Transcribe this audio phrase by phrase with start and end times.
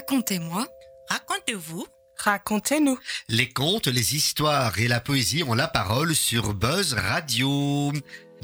[0.00, 0.66] Racontez-moi.
[1.10, 1.86] Racontez-vous.
[2.16, 2.98] Racontez-nous.
[3.28, 7.92] Les contes, les histoires et la poésie ont la parole sur Buzz Radio.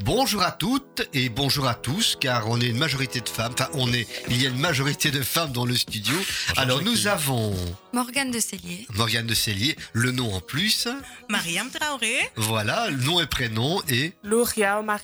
[0.03, 3.53] Bonjour à toutes et bonjour à tous, car on est une majorité de femmes.
[3.53, 6.15] Enfin, on est, il y a une majorité de femmes dans le studio.
[6.55, 7.55] Alors, nous avons
[7.93, 8.85] Morgane de Cellier.
[8.93, 10.87] Morgane de Cellier, le nom en plus.
[11.29, 12.15] Mariam Traoré.
[12.35, 14.99] Voilà, le nom et prénom et Lauria Omar.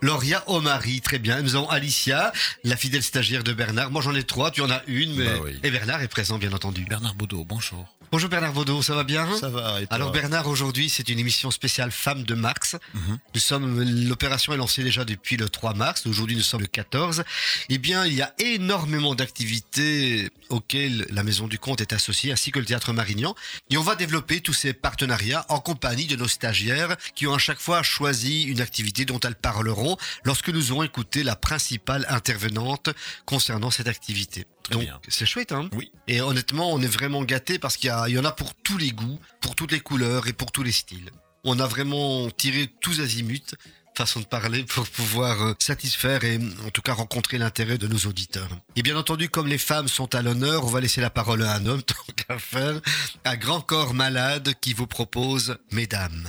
[0.00, 1.00] Lauria Omari.
[1.02, 1.42] Très bien.
[1.42, 2.32] Nous avons Alicia,
[2.64, 3.90] la fidèle stagiaire de Bernard.
[3.90, 4.50] Moi, j'en ai trois.
[4.50, 5.58] Tu en as une, mais Bah oui.
[5.62, 6.84] et Bernard est présent, bien entendu.
[6.86, 7.86] Bernard Baudot, bonjour.
[8.12, 11.20] Bonjour Bernard Vaudot, ça va bien Ça va et toi Alors Bernard, aujourd'hui c'est une
[11.20, 12.74] émission spéciale Femmes de Mars.
[12.92, 13.18] Mhm.
[13.34, 16.06] Nous sommes, l'opération est lancée déjà depuis le 3 mars.
[16.06, 17.22] Aujourd'hui nous sommes le 14.
[17.68, 22.50] Eh bien, il y a énormément d'activités auxquelles la Maison du Comte est associée, ainsi
[22.50, 23.36] que le Théâtre Marignan.
[23.70, 27.38] Et on va développer tous ces partenariats en compagnie de nos stagiaires qui ont à
[27.38, 32.90] chaque fois choisi une activité dont elles parleront lorsque nous aurons écouté la principale intervenante
[33.24, 34.46] concernant cette activité.
[34.62, 35.00] Très Donc bien.
[35.08, 35.90] c'est chouette, hein Oui.
[36.06, 38.54] et honnêtement, on est vraiment gâté parce qu'il y, a- il y en a pour
[38.54, 41.10] tous les goûts, pour toutes les couleurs et pour tous les styles.
[41.44, 43.54] On a vraiment tiré tous azimuts,
[43.96, 47.98] façon de parler, pour pouvoir euh, satisfaire et en tout cas rencontrer l'intérêt de nos
[48.08, 48.48] auditeurs.
[48.76, 51.54] Et bien entendu, comme les femmes sont à l'honneur, on va laisser la parole à
[51.54, 52.80] un homme, tant qu'à faire,
[53.24, 56.28] à Grand Corps Malade qui vous propose Mesdames.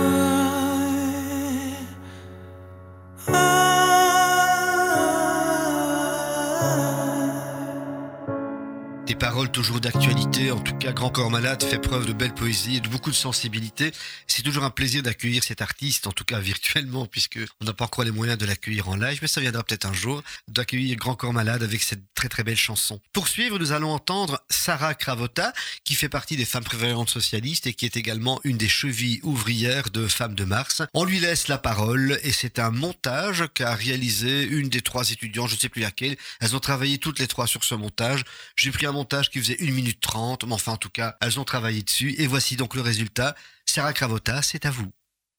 [9.51, 12.87] Toujours d'actualité, en tout cas Grand Corps Malade fait preuve de belle poésie et de
[12.87, 13.91] beaucoup de sensibilité.
[14.25, 17.85] C'est toujours un plaisir d'accueillir cet artiste, en tout cas virtuellement, puisque on n'a pas
[17.85, 21.15] encore les moyens de l'accueillir en live, mais ça viendra peut-être un jour, d'accueillir Grand
[21.15, 23.01] Corps Malade avec cette très très belle chanson.
[23.11, 25.51] Pour suivre, nous allons entendre Sarah Cravota,
[25.83, 29.89] qui fait partie des femmes prévoyantes socialistes et qui est également une des chevilles ouvrières
[29.89, 30.81] de Femmes de Mars.
[30.93, 35.47] On lui laisse la parole et c'est un montage qu'a réalisé une des trois étudiants,
[35.47, 36.15] je ne sais plus laquelle.
[36.39, 38.23] Elles ont travaillé toutes les trois sur ce montage.
[38.55, 41.39] J'ai pris un montage qui faisait 1 minute 30, mais enfin en tout cas, elles
[41.39, 43.35] ont travaillé dessus et voici donc le résultat.
[43.65, 44.87] Sarah Cravota, c'est à vous.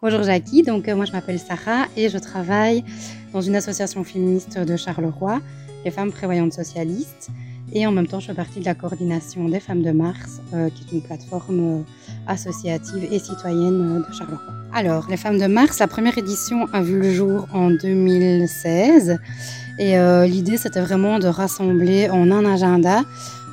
[0.02, 2.84] Bonjour Jackie, donc euh, moi je m'appelle Sarah et je travaille
[3.32, 5.40] dans une association féministe de Charleroi,
[5.84, 7.30] les femmes prévoyantes socialistes.
[7.74, 10.68] Et en même temps, je fais partie de la coordination des Femmes de Mars, euh,
[10.68, 11.82] qui est une plateforme euh,
[12.26, 14.42] associative et citoyenne de Charleroi.
[14.74, 19.18] Alors, les Femmes de Mars, la première édition a vu le jour en 2016.
[19.78, 19.96] Et
[20.28, 23.04] l'idée, c'était vraiment de rassembler en un agenda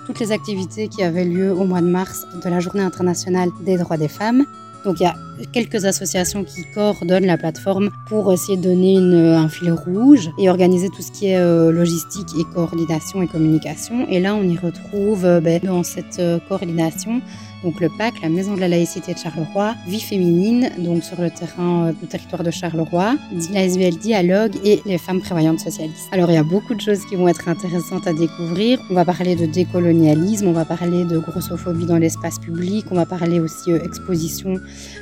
[0.10, 3.78] toutes les activités qui avaient lieu au mois de mars de la Journée internationale des
[3.78, 4.44] droits des femmes.
[4.84, 5.14] Donc il y a
[5.52, 10.50] quelques associations qui coordonnent la plateforme pour essayer de donner une- un fil rouge et
[10.50, 14.08] organiser tout ce qui est euh, logistique et coordination et communication.
[14.10, 17.22] Et là, on y retrouve euh, ben, dans cette euh, coordination
[17.64, 21.30] donc le PAC, la Maison de la laïcité de Charleroi, Vie féminine, donc sur le
[21.30, 23.16] terrain euh, du territoire de Charleroi,
[23.54, 26.08] la SBL Dialogue et les femmes prévoyantes socialistes.
[26.12, 28.80] Alors il y a beaucoup de choses qui vont être intéressantes à découvrir.
[28.90, 33.06] On va parler de décolonialisme, on va parler de grossophobie dans l'espace public, on va
[33.06, 34.54] parler aussi euh, exposition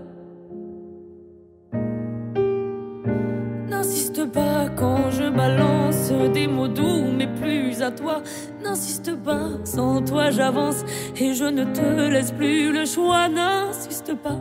[7.90, 8.22] Toi.
[8.62, 10.84] N'insiste pas, sans toi j'avance
[11.16, 13.28] et je ne te laisse plus le choix.
[13.28, 14.38] N'insiste pas,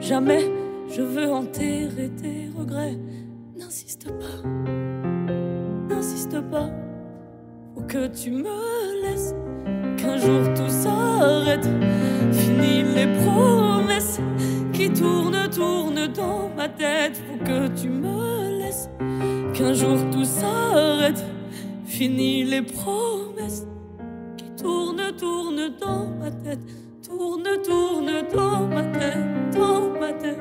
[0.00, 0.50] jamais
[0.90, 2.98] je veux enterrer tes regrets.
[3.56, 4.48] N'insiste pas,
[5.88, 6.70] n'insiste pas,
[7.74, 9.34] faut que tu me laisses.
[9.96, 11.68] Qu'un jour tout s'arrête,
[12.32, 14.18] fini les promesses
[14.72, 17.22] qui tournent, tournent dans ma tête.
[17.28, 18.88] Faut que tu me laisses.
[19.52, 21.22] Qu'un jour tout s'arrête,
[22.00, 23.66] fini les promesses
[24.38, 26.60] qui tournent, tournent dans ma tête.
[27.06, 30.40] Tourne, tourne dans ma tête, dans ma tête.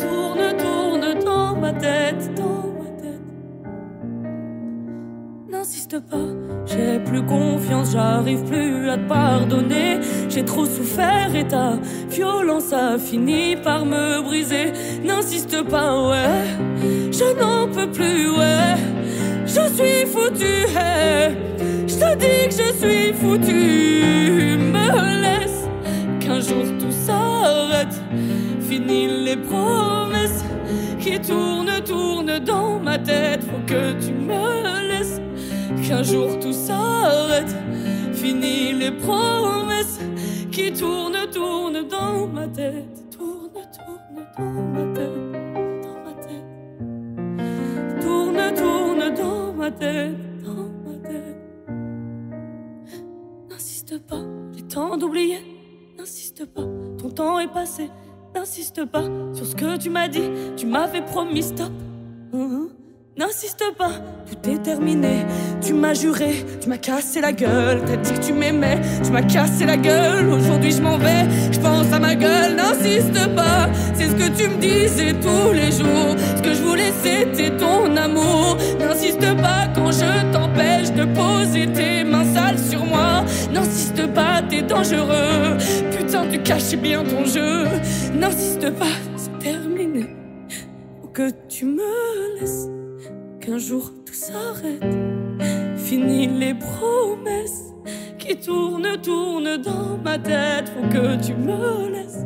[0.00, 3.22] Tourne, tourne dans ma tête, dans ma tête.
[5.48, 6.30] N'insiste pas,
[6.66, 10.00] j'ai plus confiance, j'arrive plus à te pardonner.
[10.28, 11.78] J'ai trop souffert et ta
[12.08, 14.72] violence a fini par me briser.
[15.04, 16.46] N'insiste pas, ouais,
[17.12, 18.90] je n'en peux plus, ouais.
[19.62, 20.54] Je suis foutu,
[21.86, 24.58] je te dis que je suis foutu.
[24.58, 24.88] Me
[25.22, 25.68] laisse
[26.20, 28.00] qu'un jour tout s'arrête.
[28.60, 30.44] Fini les promesses
[30.98, 33.42] qui tournent, tournent dans ma tête.
[33.44, 35.20] Faut que tu me laisses
[35.86, 37.54] qu'un jour tout s'arrête.
[38.12, 40.00] Fini les promesses
[40.50, 42.98] qui tournent, tournent dans ma tête.
[43.16, 45.32] Tourne, tourne dans ma tête,
[45.82, 46.44] dans ma tête.
[48.00, 48.89] Tourne, tourne
[49.70, 51.36] tête, dans ma tête.
[53.48, 54.22] N'insiste pas,
[54.52, 55.38] j'ai tant d'oublier.
[55.98, 56.66] N'insiste pas,
[56.98, 57.90] ton temps est passé.
[58.34, 60.30] N'insiste pas sur ce que tu m'as dit.
[60.56, 61.72] Tu m'avais promis stop.
[62.32, 62.70] Mhm.
[63.20, 63.90] N'insiste pas,
[64.24, 65.26] tout est terminé.
[65.60, 67.82] Tu m'as juré, tu m'as cassé la gueule.
[67.84, 70.30] T'as dit que tu m'aimais, tu m'as cassé la gueule.
[70.30, 72.56] Aujourd'hui je m'en vais, je pense à ma gueule.
[72.56, 76.16] N'insiste pas, c'est ce que tu me disais tous les jours.
[76.34, 78.56] Ce que je voulais c'était ton amour.
[78.78, 83.26] N'insiste pas quand je t'empêche de poser tes mains sales sur moi.
[83.52, 85.58] N'insiste pas, t'es dangereux.
[85.94, 87.66] Putain, tu cachais bien ton jeu.
[88.14, 90.08] N'insiste pas, c'est terminé.
[91.02, 92.70] Faut que tu me laisses
[93.40, 94.84] qu'un jour tout s'arrête.
[95.76, 97.72] Fini les promesses
[98.18, 100.68] qui tournent, tournent dans ma tête.
[100.68, 102.24] Faut que tu me laisses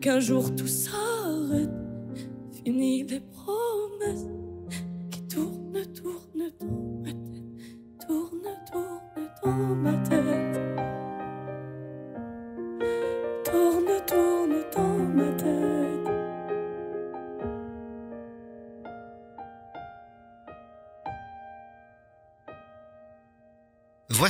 [0.00, 1.70] qu'un jour tout s'arrête.
[2.64, 4.26] Fini les promesses
[5.10, 8.06] qui tournent, tournent dans ma tête.
[8.06, 8.40] Tourne,
[8.72, 10.49] tourne dans ma tête.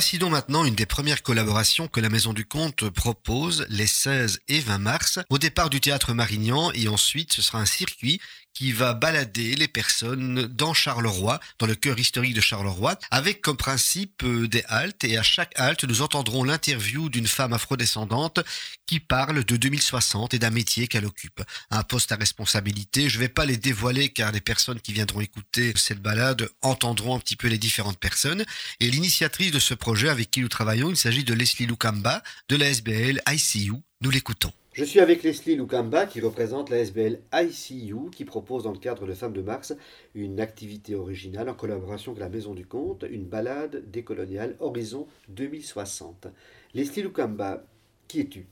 [0.01, 4.39] Voici donc maintenant une des premières collaborations que la Maison du Comte propose les 16
[4.47, 8.19] et 20 mars au départ du théâtre Marignan et ensuite ce sera un circuit
[8.53, 13.57] qui va balader les personnes dans Charleroi, dans le cœur historique de Charleroi, avec comme
[13.57, 15.03] principe euh, des haltes.
[15.03, 18.41] Et à chaque halte, nous entendrons l'interview d'une femme afrodescendante
[18.85, 21.41] qui parle de 2060 et d'un métier qu'elle occupe.
[21.69, 23.09] Un poste à responsabilité.
[23.09, 27.15] Je ne vais pas les dévoiler car les personnes qui viendront écouter cette balade entendront
[27.15, 28.43] un petit peu les différentes personnes.
[28.79, 32.55] Et l'initiatrice de ce projet avec qui nous travaillons, il s'agit de Leslie Lukamba de
[32.55, 33.73] la SBL ICU.
[33.99, 34.51] Nous l'écoutons.
[34.71, 39.05] Je suis avec Leslie Lukamba qui représente la SBL ICU qui propose dans le cadre
[39.05, 39.73] de Femmes de Mars
[40.15, 46.27] une activité originale en collaboration avec la Maison du Comte, une balade décoloniale Horizon 2060.
[46.73, 47.61] Leslie Lukamba,
[48.07, 48.47] qui es-tu?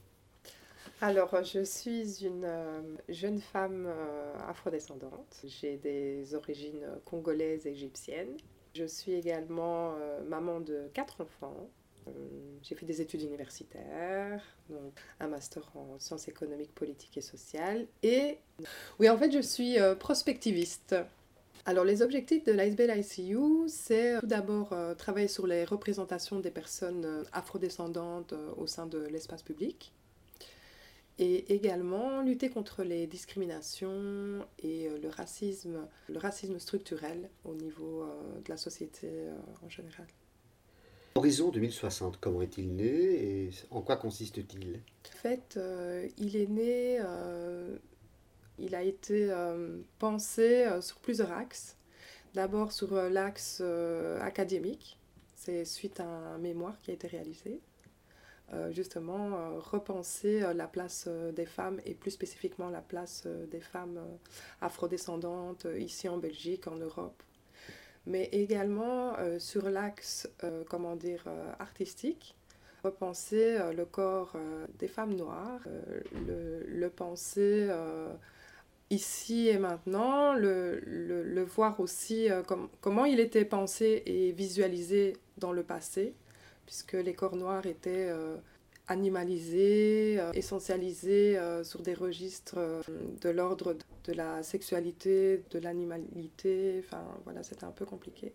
[1.00, 5.40] Alors, je suis une euh, jeune femme euh, afrodescendante.
[5.44, 8.36] J'ai des origines congolaises et égyptiennes.
[8.74, 11.68] Je suis également euh, maman de quatre enfants.
[12.08, 12.10] Euh,
[12.62, 17.86] j'ai fait des études universitaires, donc un master en sciences économiques, politiques et sociales.
[18.02, 18.38] Et
[18.98, 20.94] oui, en fait, je suis euh, prospectiviste.
[21.66, 27.26] Alors, les objectifs de l'ISBL ICU, c'est tout d'abord travailler sur les représentations des personnes
[27.32, 29.92] afrodescendantes au sein de l'espace public
[31.20, 38.02] et également lutter contre les discriminations et euh, le racisme, le racisme structurel au niveau
[38.02, 40.06] euh, de la société euh, en général.
[41.16, 44.76] Horizon 2060, comment est-il né et en quoi consiste-t-il?
[44.76, 47.76] En fait, euh, il est né, euh,
[48.58, 51.76] il a été euh, pensé sur plusieurs axes.
[52.32, 53.60] D'abord sur l'axe
[54.20, 54.98] académique,
[55.34, 57.60] c'est suite à un mémoire qui a été réalisé.
[58.52, 63.60] Euh, justement, euh, repenser euh, la place des femmes et plus spécifiquement la place des
[63.60, 64.00] femmes
[64.60, 67.22] afrodescendantes ici en Belgique, en Europe.
[68.06, 70.28] Mais également sur l'axe,
[70.70, 71.24] comment dire,
[71.58, 72.34] artistique,
[72.82, 74.32] repenser le corps
[74.78, 75.60] des femmes noires,
[76.26, 77.68] le, le penser
[78.88, 85.12] ici et maintenant, le, le- le voir aussi com- comment il était pensé et visualisé
[85.36, 86.14] dans le passé,
[86.70, 88.36] puisque les corps noirs étaient euh,
[88.86, 92.60] animalisés, euh, essentialisés euh, sur des registres
[93.20, 98.34] de l'ordre de la sexualité, de l'animalité, enfin voilà, c'était un peu compliqué.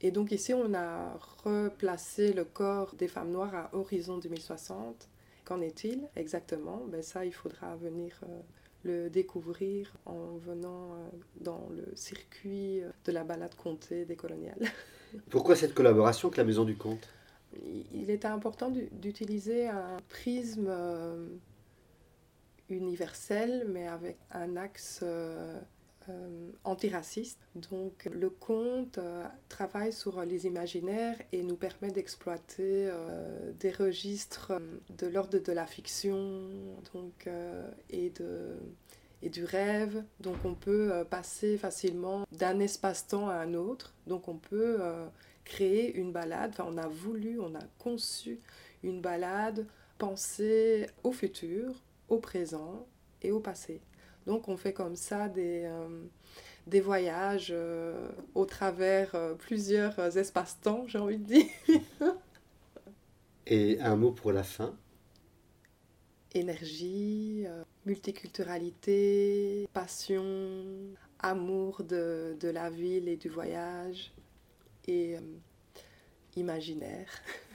[0.00, 5.10] Et donc ici, on a replacé le corps des femmes noires à horizon 2060.
[5.44, 6.86] Qu'en est-il exactement?
[6.88, 8.22] Ben Ça, il faudra venir
[8.84, 10.96] le découvrir en venant
[11.38, 14.62] dans le circuit de la balade comté décoloniale.
[15.28, 17.06] Pourquoi cette collaboration avec la Maison du Comte?
[17.92, 21.26] Il- était important d'u- d'utiliser un prisme euh,
[22.68, 25.58] universel, mais avec un axe euh,
[26.08, 27.40] euh, antiraciste.
[27.56, 28.98] Donc le conte
[29.48, 32.90] travaille sur les imaginaires et nous permet d'exploiter
[33.58, 34.52] des registres
[34.98, 36.48] de l'ordre de la fiction
[36.94, 37.28] donc,
[37.90, 38.56] et, de,
[39.22, 40.02] et du rêve.
[40.20, 43.92] Donc on peut passer facilement d'un espace-temps à un autre.
[44.06, 44.78] Donc on peut
[45.44, 48.40] créer une balade, enfin on a voulu, on a conçu
[48.82, 49.66] une balade
[49.98, 52.86] pensée au futur, au présent
[53.22, 53.80] et au passé.
[54.26, 56.04] Donc on fait comme ça des, euh,
[56.66, 61.46] des voyages euh, au travers euh, plusieurs espaces-temps, j'ai envie de dire.
[63.46, 64.76] Et un mot pour la fin
[66.32, 67.44] Énergie,
[67.84, 70.24] multiculturalité, passion,
[71.18, 74.12] amour de, de la ville et du voyage
[74.86, 75.20] et euh,
[76.36, 77.08] imaginaire.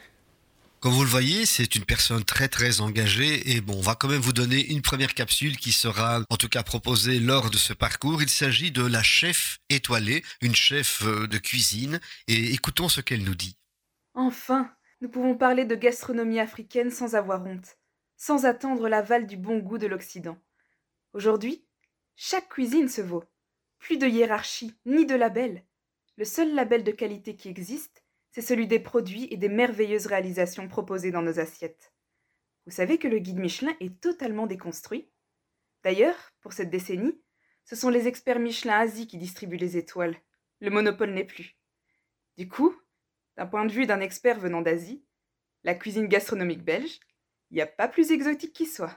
[0.85, 4.07] Comme vous le voyez, c'est une personne très très engagée et bon, on va quand
[4.07, 7.73] même vous donner une première capsule qui sera en tout cas proposée lors de ce
[7.73, 8.21] parcours.
[8.21, 13.23] Il s'agit de la chef étoilée, une chef euh, de cuisine et écoutons ce qu'elle
[13.23, 13.57] nous dit.
[14.13, 17.77] Enfin, nous pouvons parler de gastronomie africaine sans avoir honte,
[18.15, 20.37] sans attendre l'aval du bon goût de l'Occident.
[21.13, 21.65] Aujourd'hui,
[22.15, 23.23] chaque cuisine se vaut.
[23.79, 25.63] Plus de hiérarchie, ni de label.
[26.17, 30.67] Le seul label de qualité qui existe, c'est celui des produits et des merveilleuses réalisations
[30.67, 31.93] proposées dans nos assiettes.
[32.65, 35.09] Vous savez que le guide Michelin est totalement déconstruit
[35.83, 37.21] D'ailleurs, pour cette décennie,
[37.63, 40.17] ce sont les experts Michelin Asie qui distribuent les étoiles.
[40.61, 41.57] Le monopole n'est plus.
[42.37, 42.75] Du coup,
[43.37, 45.05] d'un point de vue d'un expert venant d'Asie,
[45.63, 46.99] la cuisine gastronomique belge,
[47.51, 48.95] il n'y a pas plus exotique qui soit.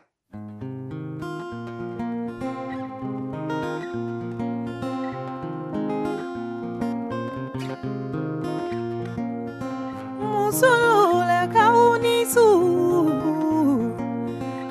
[10.60, 13.34] sola kaunisubu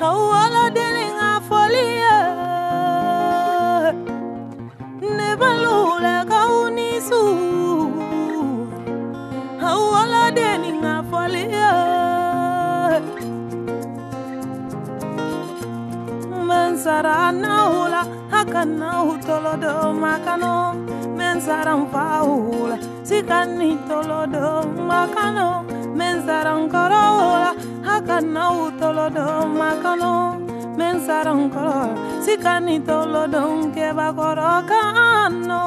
[0.08, 2.17] awala delenga folia
[5.17, 8.10] nebalula kaunisubu
[9.72, 11.70] awala delenga folia
[16.48, 18.01] mansara naula
[18.32, 20.56] hakana utolodo makano.
[21.17, 25.57] Mensaran faula sikanitolodo makano
[26.38, 27.51] mensaronkorola
[33.27, 35.67] don makalon va koro kano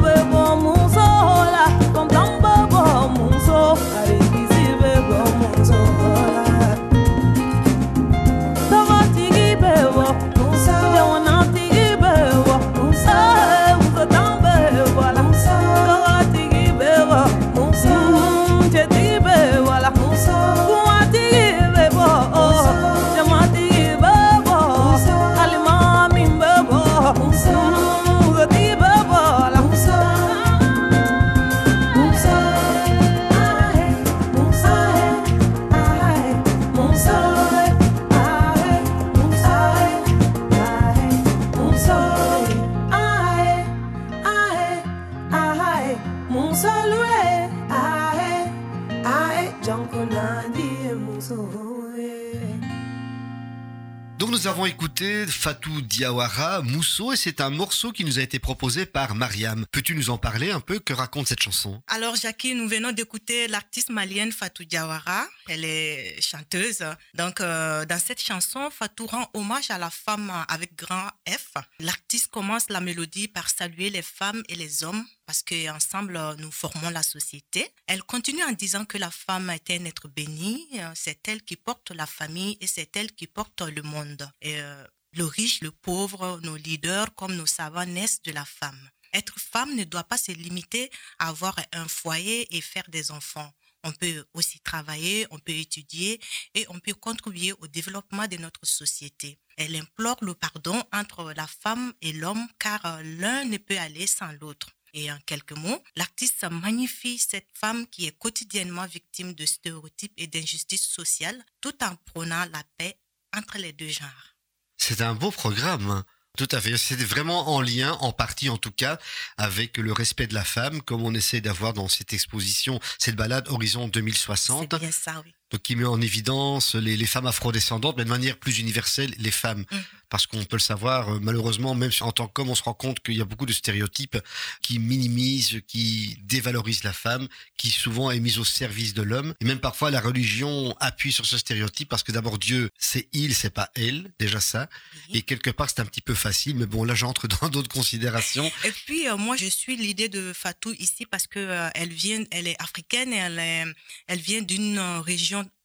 [54.51, 59.15] avons écouté Fatou Diawara, Mousso, et c'est un morceau qui nous a été proposé par
[59.15, 59.65] Mariam.
[59.71, 60.79] Peux-tu nous en parler un peu?
[60.79, 61.81] Que raconte cette chanson?
[61.87, 65.25] Alors, Jackie, nous venons d'écouter l'artiste malienne Fatou Diawara.
[65.47, 66.83] Elle est chanteuse.
[67.13, 71.53] Donc, euh, dans cette chanson, Fatou rend hommage à la femme avec grand F.
[71.79, 76.89] L'artiste commence la mélodie par saluer les femmes et les hommes parce qu'ensemble, nous formons
[76.89, 77.65] la société.
[77.87, 80.67] Elle continue en disant que la femme est un être béni.
[80.77, 84.29] euh, C'est elle qui porte la famille et c'est elle qui porte le monde.
[84.43, 88.89] Euh, le riche, le pauvre, nos leaders comme nos savants naissent de la femme.
[89.13, 93.53] Être femme ne doit pas se limiter à avoir un foyer et faire des enfants.
[93.85, 96.19] On peut aussi travailler, on peut étudier
[96.55, 99.39] et on peut contribuer au développement de notre société.
[99.55, 104.07] Elle implore le pardon entre la femme et l'homme car euh, l'un ne peut aller
[104.07, 104.67] sans l'autre.
[104.93, 110.27] Et en quelques mots, l'artiste magnifie cette femme qui est quotidiennement victime de stéréotypes et
[110.27, 112.97] d'injustices sociales tout en prônant la paix
[113.35, 114.35] entre les deux genres.
[114.77, 115.89] C'est un beau programme.
[115.89, 116.05] hein.
[116.37, 116.77] Tout à fait.
[116.77, 118.97] C'est vraiment en lien, en partie en tout cas,
[119.37, 123.47] avec le respect de la femme, comme on essaie d'avoir dans cette exposition, cette balade
[123.49, 124.67] Horizon 2060.
[124.71, 125.33] C'est bien ça, oui.
[125.51, 129.31] Donc, qui met en évidence les, les femmes afrodescendantes, mais de manière plus universelle, les
[129.31, 129.65] femmes.
[129.71, 129.83] Mhm.
[130.09, 132.99] Parce qu'on peut le savoir, euh, malheureusement, même en tant qu'homme, on se rend compte
[132.99, 134.17] qu'il y a beaucoup de stéréotypes
[134.61, 139.33] qui minimisent, qui dévalorisent la femme, qui souvent est mise au service de l'homme.
[139.39, 143.33] Et même parfois, la religion appuie sur ce stéréotype parce que d'abord, Dieu, c'est il,
[143.33, 144.67] c'est pas elle, déjà ça.
[145.09, 145.19] Oui.
[145.19, 148.51] Et quelque part, c'est un petit peu facile, mais bon, là, j'entre dans d'autres considérations.
[148.65, 152.23] Et puis euh, moi je suis l'idée de Fatou ici parce que euh, elle vient,
[152.31, 153.65] elle est africaine et elle, est-
[154.07, 154.99] elle vient d'une euh,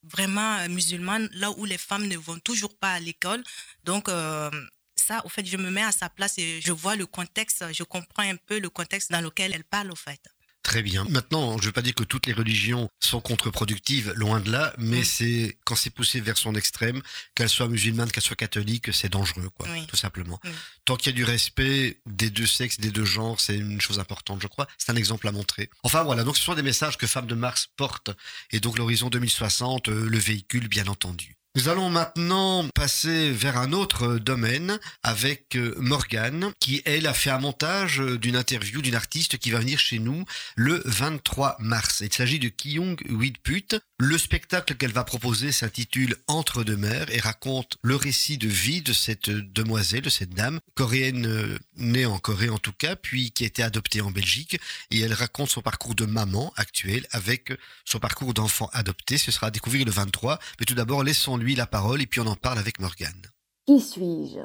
[0.02, 3.42] vraiment euh, musulmane là où les femmes ne vont toujours pas à l'école.
[3.84, 4.50] Donc euh,
[4.94, 7.82] ça, au fait, je me mets à sa place et je vois le contexte, je
[7.84, 10.20] comprends un peu le contexte dans lequel elle parle au fait.
[10.66, 11.06] Très bien.
[11.10, 14.74] Maintenant, je ne veux pas dire que toutes les religions sont contre-productives, loin de là,
[14.78, 17.02] mais c'est quand c'est poussé vers son extrême,
[17.36, 19.86] qu'elle soit musulmane, qu'elle soit catholique, c'est dangereux, quoi, Oui.
[19.86, 20.40] tout simplement.
[20.42, 20.50] Oui.
[20.84, 24.00] Tant qu'il y a du respect des deux sexes, des deux genres, c'est une chose
[24.00, 24.66] importante, je crois.
[24.76, 25.70] C'est un exemple à montrer.
[25.84, 28.10] Enfin voilà, donc ce sont des messages que Femmes de Mars porte,
[28.50, 31.36] et donc l'horizon 2060, euh, le véhicule, bien entendu.
[31.56, 37.30] Nous allons maintenant passer vers un autre domaine avec euh, Morgane, qui elle a fait
[37.30, 42.02] un montage euh, d'une interview d'une artiste qui va venir chez nous le 23 mars.
[42.04, 43.80] Il s'agit de Kyung Widput.
[43.98, 48.82] Le spectacle qu'elle va proposer s'intitule Entre deux mers et raconte le récit de vie
[48.82, 53.30] de cette demoiselle, de cette dame, coréenne euh, née en Corée en tout cas, puis
[53.30, 54.60] qui a été adoptée en Belgique.
[54.90, 57.50] Et elle raconte son parcours de maman actuelle avec
[57.86, 59.16] son parcours d'enfant adopté.
[59.16, 60.38] Ce sera à découvrir le 23.
[60.60, 63.22] Mais tout d'abord, laissons-lui la parole et puis on en parle avec Morgane.
[63.66, 64.40] Qui suis-je?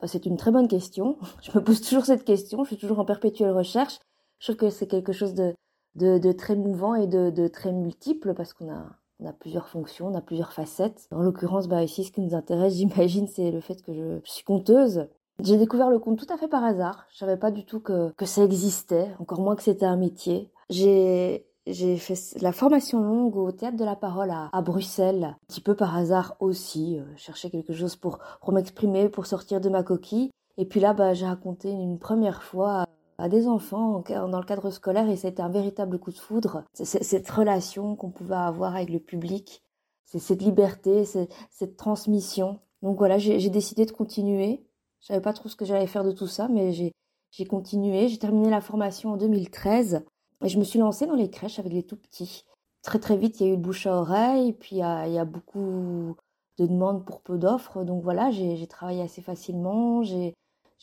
[0.00, 1.18] Bah, C'est une très bonne question.
[1.42, 2.64] Je me pose toujours cette question.
[2.64, 3.98] Je suis toujours en perpétuelle recherche.
[4.38, 8.70] Je trouve que c'est quelque chose de, très mouvant et de, très multiple parce qu'on
[8.70, 11.06] a, plusieurs fonctions, on a plusieurs facettes.
[11.10, 14.44] En l'occurrence, bah, ici, ce qui nous intéresse, j'imagine, c'est le fait que je, suis
[14.44, 15.08] conteuse.
[15.42, 17.06] J'ai découvert le conte tout à fait par hasard.
[17.10, 20.50] Je savais pas du tout que, que ça existait, encore moins que c'était un métier.
[20.70, 25.60] J'ai j'ai fait la formation longue au théâtre de la parole à, Bruxelles, un petit
[25.60, 26.98] peu par hasard aussi.
[26.98, 30.30] Euh, chercher quelque chose pour, m'exprimer, pour sortir de ma coquille.
[30.58, 32.84] Et puis là, bah, j'ai raconté une première fois
[33.18, 36.64] à des enfants dans le cadre scolaire et c'était un véritable coup de foudre.
[36.74, 39.62] Cette relation qu'on pouvait avoir avec le public,
[40.04, 42.58] cette liberté, cette transmission.
[42.82, 44.64] Donc voilà, j'ai décidé de continuer.
[45.00, 48.08] Je savais pas trop ce que j'allais faire de tout ça, mais j'ai continué.
[48.08, 50.04] J'ai terminé la formation en 2013
[50.42, 52.44] et je me suis lancée dans les crèches avec les tout petits.
[52.82, 55.06] Très très vite, il y a eu le bouche à oreille, puis il y a,
[55.06, 56.16] il y a beaucoup
[56.58, 57.84] de demandes pour peu d'offres.
[57.84, 60.34] Donc voilà, j'ai travaillé assez facilement, j'ai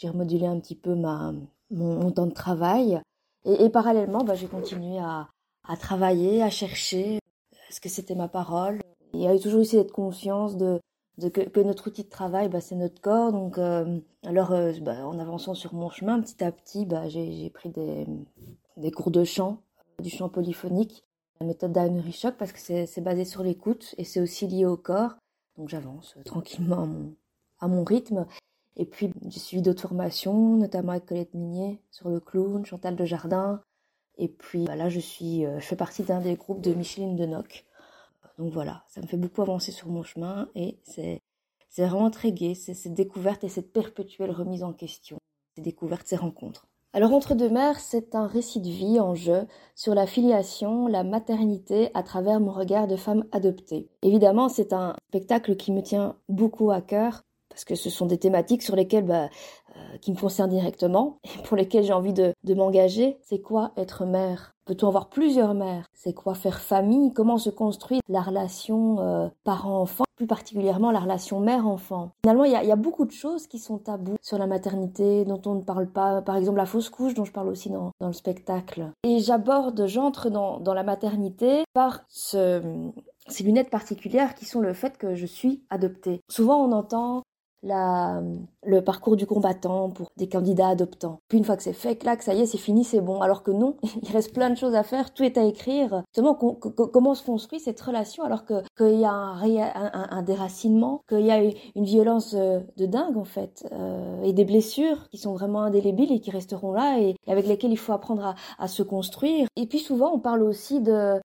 [0.03, 1.33] remodulé un petit peu ma,
[1.69, 3.01] mon, temps de travail.
[3.45, 5.27] Et, parallèlement, bah, j'ai continué à,
[5.67, 7.19] à travailler, à chercher
[7.69, 8.79] ce que c'était ma parole.
[9.13, 10.79] Il y a eu toujours aussi cette conscience de,
[11.29, 13.31] que, notre outil de travail, bah, c'est notre corps.
[13.31, 17.49] Donc, euh, alors, euh, bah, en avançant sur mon chemin, petit à petit, bah, j'ai
[17.49, 18.05] pris des,
[18.81, 19.61] des cours de chant,
[19.99, 21.03] du chant polyphonique,
[21.39, 24.77] la méthode d'Anne Choc, parce que c'est basé sur l'écoute et c'est aussi lié au
[24.77, 25.15] corps.
[25.57, 26.87] Donc, j'avance tranquillement
[27.59, 28.25] à mon, rythme.
[28.77, 33.05] Et puis, j'ai suivi d'autres formations, notamment avec Colette Minier sur le clown, Chantal de
[33.05, 33.61] Jardin.
[34.17, 37.65] Et puis bah, là, je suis, je fais partie d'un des groupes de Micheline Denoc.
[38.37, 41.21] Donc voilà, ça me fait beaucoup avancer sur mon chemin et c'est
[41.71, 45.19] c'est vraiment très gai, c'est cette découverte et cette perpétuelle remise en question,
[45.55, 46.67] ces découvertes, ces rencontres.
[46.93, 51.05] Alors Entre deux mers, c'est un récit de vie en jeu sur la filiation, la
[51.05, 53.87] maternité à travers mon regard de femme adoptée.
[54.01, 58.17] Évidemment, c'est un spectacle qui me tient beaucoup à cœur parce que ce sont des
[58.17, 59.29] thématiques sur lesquelles bah,
[59.77, 63.17] euh, qui me concernent directement et pour lesquelles j'ai envie de, de m'engager.
[63.21, 64.53] C'est quoi être mère?
[64.65, 65.85] Peut-on avoir plusieurs mères?
[65.93, 67.13] C'est quoi faire famille?
[67.13, 70.03] Comment se construit la relation euh, parent-enfant?
[70.21, 72.11] Plus particulièrement la relation mère-enfant.
[72.23, 75.55] Finalement, il y, a, beaucoup de choses qui sont tabous sur la maternité, dont on
[75.55, 76.21] ne parle pas.
[76.21, 78.91] Par exemple, la fausse couche, dont je parle aussi dans, dans le spectacle.
[79.03, 82.61] Et j'aborde, j'entre dans, dans la maternité par ce,
[83.27, 86.21] ces lunettes particulières qui sont le fait que je suis adoptée.
[86.29, 87.23] Souvent, on entend
[87.63, 91.19] le parcours du combattant pour des candidats adoptants.
[91.27, 93.21] Puis une fois que c'est fait, clac, ça y est, c'est fini, c'est bon.
[93.21, 96.03] Alors que non, il reste plein de choses à faire, tout est à écrire.
[96.13, 101.41] Justement, comment se construit cette relation alors qu'il y a un, déracinement, qu'il y a
[101.41, 106.11] une violence euh, de dingue en fait, euh, et des blessures qui sont vraiment indélébiles
[106.11, 109.47] et qui resteront là et, avec lesquelles il faut apprendre à, se construire.
[109.55, 111.19] Et puis souvent, on parle aussi de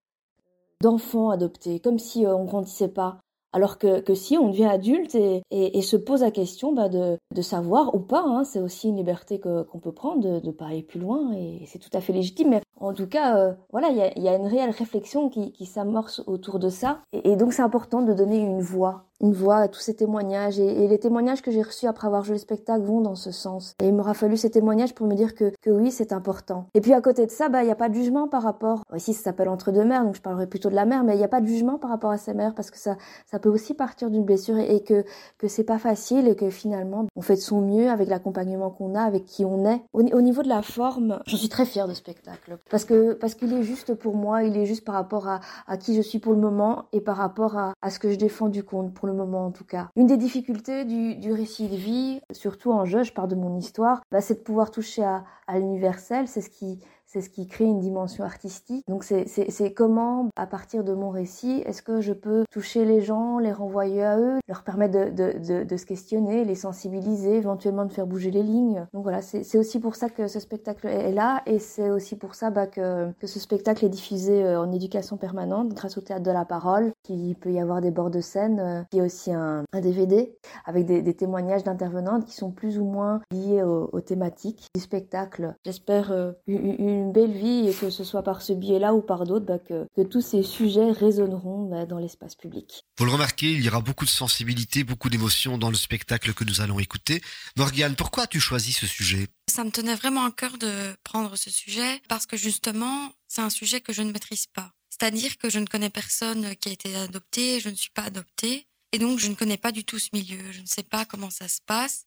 [0.83, 3.19] d'enfants adoptés, comme si euh, on grandissait pas.
[3.57, 7.95] Alors que, que, si on devient adulte et, se pose la question bah, de, savoir
[7.95, 11.01] ou pas, hein, c'est aussi une liberté qu'on peut prendre de ne pas aller plus
[11.01, 12.51] loin et c'est tout à fait légitime.
[12.51, 15.53] Mais en tout cas, euh, voilà, il y a, y a, une réelle réflexion qui,
[15.53, 16.99] qui s'amorce autour de ça.
[17.15, 20.87] Et, et donc c'est important de donner une voix une voix tous ces témoignages et,
[20.87, 23.75] les témoignages que j'ai reçus après avoir joué le spectacle vont dans ce sens.
[23.81, 26.67] Et il m'aura fallu ces témoignages pour me dire que, que oui, c'est important.
[26.75, 28.83] Et puis à côté de ça, bah il n'y a pas de jugement par rapport.
[28.95, 31.19] Ici, ça s'appelle entre deux mères, donc je parlerai plutôt de la mère, mais il
[31.19, 33.49] n'y a pas de jugement par rapport à ces mères parce que ça, ça peut
[33.49, 35.05] aussi partir d'une blessure et, que
[35.39, 38.95] que c'est pas facile et que finalement on fait de son mieux avec l'accompagnement qu'on
[38.95, 39.83] a, avec qui on est.
[39.93, 43.15] Au, au niveau de la forme, j'en suis très fière de ce spectacle parce que
[43.15, 46.03] parce qu'il est juste pour moi, il est juste par rapport à, à qui je
[46.03, 48.95] suis pour le moment et par rapport à, à ce que je défends du compte
[49.07, 49.89] le moment en tout cas.
[49.97, 53.57] Une des difficultés du, du récit de vie, surtout en jeu, je pars de mon
[53.57, 56.81] histoire, bah, c'est de pouvoir toucher à, à l'universel, c'est ce qui
[57.17, 58.85] c'est ce qui crée une dimension artistique.
[58.89, 63.39] Donc c'est comment, à partir de mon récit, est-ce que je peux toucher les gens,
[63.39, 68.31] les renvoyer à eux, leur permettre de, se questionner, les sensibiliser, éventuellement de faire bouger
[68.31, 68.87] les lignes.
[68.93, 72.35] Donc voilà, c'est aussi pour ça que ce spectacle est là et c'est aussi pour
[72.35, 76.31] ça bah, que, ce spectacle est diffusé euh, en éducation permanente grâce au théâtre de
[76.31, 79.65] la parole, qu'il peut y avoir des bords de scène, euh, y a aussi un,
[79.73, 85.55] DVD avec des, témoignages d'intervenantes qui sont plus ou moins liés aux, thématiques du spectacle.
[85.65, 89.47] J'espère euh, une belle vie et que ce soit par ce biais-là ou par d'autres,
[89.47, 92.85] bah, que, que, tous ces sujets résonneront bah, dans l'espace public.
[92.99, 96.45] Vous le remarquez, il y aura beaucoup de sensibilité, beaucoup d'émotions dans le spectacle que
[96.45, 97.21] nous allons écouter.
[97.57, 99.29] Morgane, pourquoi as-tu choisi ce sujet?
[99.49, 103.51] Ça me tenait vraiment à cœur de prendre ce sujet parce que justement, c'est un
[103.51, 104.73] sujet que je ne maîtrise pas.
[104.91, 108.67] C'est-à-dire que je ne connais personne qui a été adopté, je ne suis pas adoptée,
[108.93, 111.29] et donc je ne connais pas du tout ce milieu, je ne sais pas comment
[111.29, 112.07] ça se passe,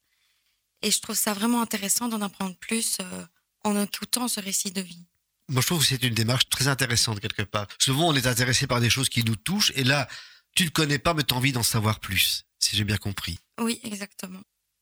[0.81, 3.25] et je trouve ça vraiment intéressant d'en apprendre plus euh,
[3.63, 5.05] en écoutant ce récit de vie.
[5.49, 7.67] Moi, je trouve que c'est une démarche très intéressante quelque part.
[7.79, 10.07] Souvent, on est intéressé par des choses qui nous touchent, et là,
[10.55, 13.39] tu ne connais pas, mais tu as envie d'en savoir plus, si j'ai bien compris.
[13.59, 14.41] Oui, exactement.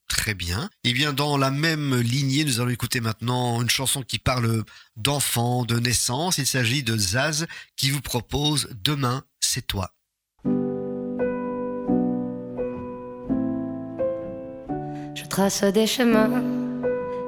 [0.09, 0.69] Très bien.
[0.83, 4.63] Et bien, dans la même lignée, nous allons écouter maintenant une chanson qui parle
[4.95, 6.37] d'enfants, de naissance.
[6.37, 9.93] Il s'agit de Zaz qui vous propose Demain, c'est toi.
[15.15, 16.56] Je trace des chemins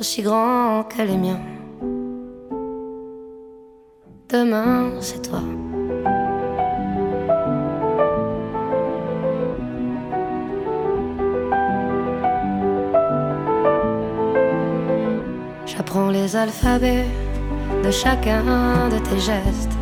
[0.00, 1.40] aussi grands que les miens.
[4.30, 5.40] Demain, c'est toi.
[15.66, 17.04] J'apprends les alphabets
[17.84, 19.76] de chacun de tes gestes.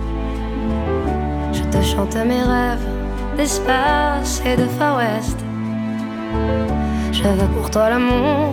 [1.53, 2.89] Je te chante mes rêves
[3.37, 5.39] d'espace et de Far West.
[7.13, 8.53] Je veux pour toi l'amour,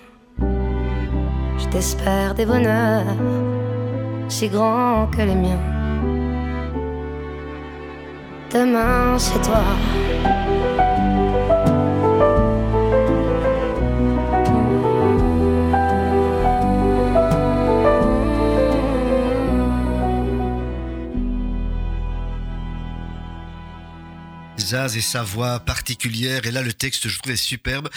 [1.71, 3.15] Je t'espère des bonheurs
[4.27, 5.57] si grands que les miens.
[8.51, 9.63] Demain, c'est toi.
[24.57, 26.45] Zaz et sa voix particulière.
[26.45, 27.89] Et là, le texte, je trouve, est superbe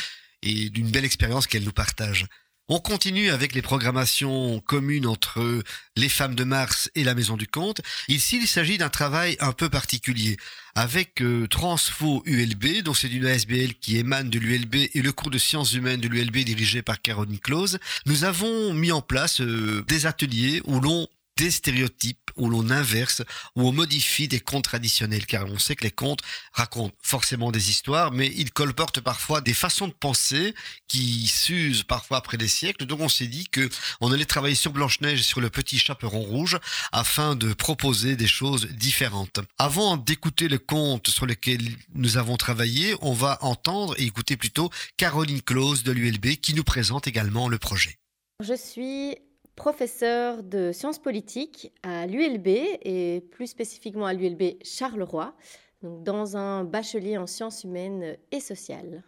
[0.43, 2.29] et d'une belle expérience qu'elle nous partage.
[2.71, 5.63] On continue avec les programmations communes entre
[5.97, 7.83] les femmes de Mars et la Maison du Conte.
[8.09, 10.39] Ici, il s'agit d'un travail un peu particulier.
[10.75, 15.31] Avec euh, Transfo ULB, dont c'est une ASBL qui émane de l'ULB et le cours
[15.31, 19.85] de sciences humaines de l'ULB dirigé par Caroline Close, nous avons mis en place euh,
[19.87, 23.23] des ateliers où l'on des stéréotypes, où l'on inverse,
[23.57, 26.21] où on modifie des contes traditionnels, car on sait que les contes
[26.53, 30.55] racontent forcément des histoires, mais ils colportent parfois des façons de penser
[30.89, 32.87] qui s'usent parfois après des siècles.
[32.87, 33.69] Donc on s'est dit que
[34.01, 36.59] on allait travailler sur Blanche-Neige et sur le petit chaperon rouge
[36.93, 39.41] afin de proposer des choses différentes.
[39.59, 41.61] Avant d'écouter le conte sur lequel
[41.95, 46.65] nous avons travaillé, on va entendre et écouter plutôt Caroline Close de l'ULB qui nous
[46.65, 47.99] présente également le projet.
[48.43, 49.17] Je suis
[49.57, 55.35] professeur de sciences politiques à l'ULB et plus spécifiquement à l'ULB Charleroi,
[55.83, 59.03] donc dans un bachelier en sciences humaines et sociales.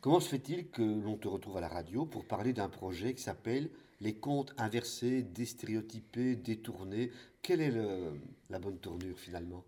[0.00, 3.22] Comment se fait-il que l'on te retrouve à la radio pour parler d'un projet qui
[3.22, 3.68] s'appelle
[4.00, 7.10] Les contes inversés, déstéréotypés, détournés
[7.42, 8.12] Quelle est le,
[8.48, 9.64] la bonne tournure finalement?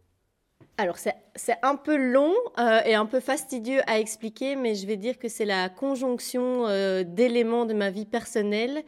[0.78, 4.96] Alors c'est un peu long euh, et un peu fastidieux à expliquer, mais je vais
[4.96, 8.82] dire que c'est la conjonction euh, d'éléments de ma vie personnelle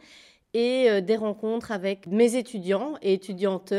[0.55, 3.73] et euh, des rencontres avec mes étudiants et étudiantes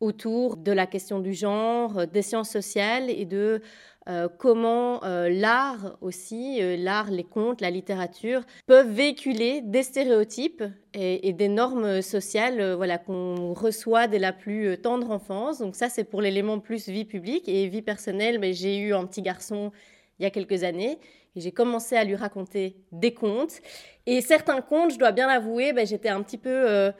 [0.00, 3.62] autour de la question du genre, des sciences sociales et de
[4.08, 10.62] euh, comment euh, l'art aussi, euh, l'art, les contes, la littérature peuvent véhiculer des stéréotypes
[10.94, 15.58] et, et des normes sociales euh, voilà, qu'on reçoit dès la plus euh, tendre enfance.
[15.58, 18.38] Donc ça, c'est pour l'élément plus vie publique et vie personnelle.
[18.38, 19.72] Mais j'ai eu un petit garçon
[20.18, 20.98] il y a quelques années
[21.34, 23.60] et j'ai commencé à lui raconter des contes.
[24.06, 26.92] Et certains contes, je dois bien l'avouer, ben, j'étais un petit peu euh,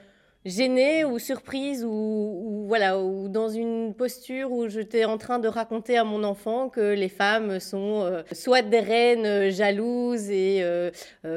[0.45, 5.97] gênée ou surprise ou, voilà ou dans une posture où j'étais en train de raconter
[5.97, 10.65] à mon enfant que les femmes sont euh, soit des reines euh, jalouses et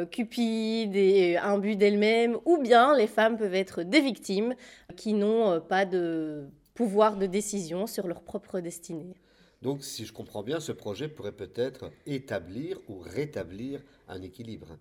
[0.09, 4.55] cupides et imbues d'elles-mêmes ou bien les femmes peuvent être des victimes
[4.95, 9.13] qui n'ont pas de pouvoir de décision sur leur propre destinée.
[9.61, 14.77] Donc, si je comprends bien, ce projet pourrait peut-être établir ou rétablir un équilibre.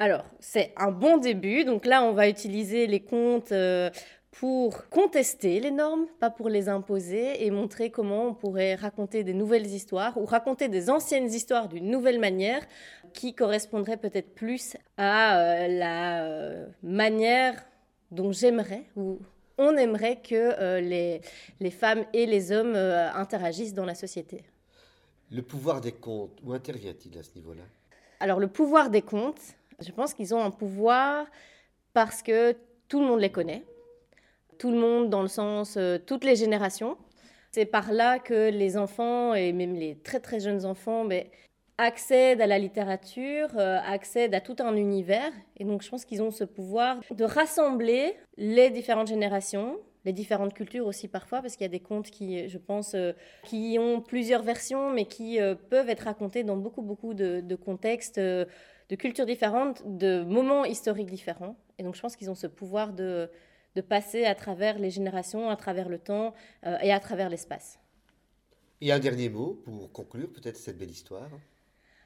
[0.00, 1.64] Alors, c'est un bon début.
[1.64, 3.90] Donc là, on va utiliser les contes euh,
[4.30, 9.34] pour contester les normes, pas pour les imposer, et montrer comment on pourrait raconter des
[9.34, 12.66] nouvelles histoires ou raconter des anciennes histoires d'une nouvelle manière
[13.12, 17.62] qui correspondrait peut-être plus à euh, la euh, manière
[18.10, 19.18] dont j'aimerais ou
[19.58, 21.20] on aimerait que les,
[21.60, 24.42] les femmes et les hommes interagissent dans la société.
[25.30, 27.64] Le pouvoir des contes, où intervient-il à ce niveau-là?
[28.20, 31.26] Alors le pouvoir des contes, je pense qu'ils ont un pouvoir
[31.92, 32.56] parce que
[32.88, 33.64] tout le monde les connaît.
[34.58, 36.96] Tout le monde dans le sens euh, toutes les générations.
[37.52, 41.30] C'est par là que les enfants et même les très très jeunes enfants mais,
[41.80, 45.32] accèdent à la littérature, euh, accèdent à tout un univers.
[45.56, 50.54] Et donc je pense qu'ils ont ce pouvoir de rassembler les différentes générations, les différentes
[50.54, 53.12] cultures aussi parfois, parce qu'il y a des contes qui, je pense, euh,
[53.44, 58.20] qui ont plusieurs versions, mais qui euh, peuvent être racontés dans beaucoup, beaucoup de, contextes,
[58.90, 61.56] de cultures différentes, de moments historiques différents.
[61.78, 63.30] Et donc je pense qu'ils ont ce pouvoir de,
[63.76, 66.34] de passer à travers les générations, à travers le temps
[66.66, 67.78] euh, et à travers l'espace.
[68.82, 71.30] Et un dernier mot pour conclure peut-être cette belle histoire?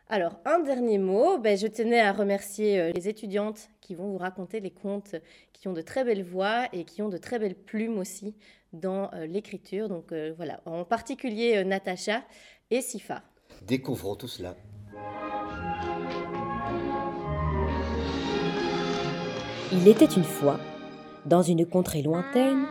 [0.09, 4.19] Alors, un dernier mot, ben, je tenais à remercier euh, les étudiantes qui vont vous
[4.19, 5.17] raconter les contes,
[5.55, 8.35] qui ont de très belles voix et qui ont de très belles plumes aussi
[8.75, 9.89] dans euh, l'écriture.
[9.89, 12.23] Donc euh, voilà, en particulier euh, Natacha
[12.71, 13.23] et Sifa.
[13.63, 14.55] Découvrons tout cela.
[19.77, 20.61] Il était une fois,
[21.27, 22.65] dans une contrée lointaine,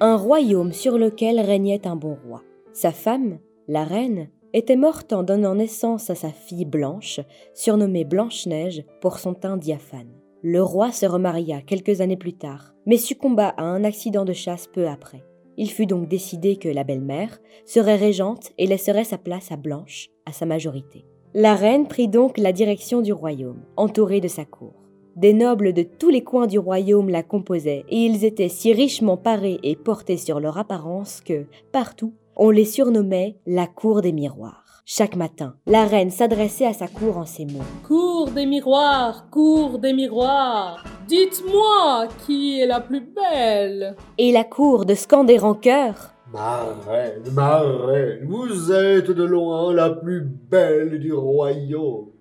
[0.00, 2.42] un royaume sur lequel régnait un bon roi.
[2.72, 7.20] Sa femme, la reine, était morte en donnant naissance à sa fille Blanche,
[7.52, 10.14] surnommée Blanche-Neige pour son teint diaphane.
[10.42, 14.68] Le roi se remaria quelques années plus tard, mais succomba à un accident de chasse
[14.68, 15.22] peu après.
[15.58, 20.08] Il fut donc décidé que la belle-mère serait régente et laisserait sa place à Blanche,
[20.24, 21.04] à sa majorité.
[21.34, 24.77] La reine prit donc la direction du royaume, entourée de sa cour.
[25.18, 29.16] Des nobles de tous les coins du royaume la composaient, et ils étaient si richement
[29.16, 34.84] parés et portés sur leur apparence que, partout, on les surnommait la cour des miroirs.
[34.86, 37.64] Chaque matin, la reine s'adressait à sa cour en ces mots.
[37.84, 43.96] Cour des miroirs, cour des miroirs, dites-moi qui est la plus belle.
[44.18, 46.14] Et la cour de scander en chœur.
[46.32, 52.12] Ma reine, ma reine, vous êtes de loin la plus belle du royaume.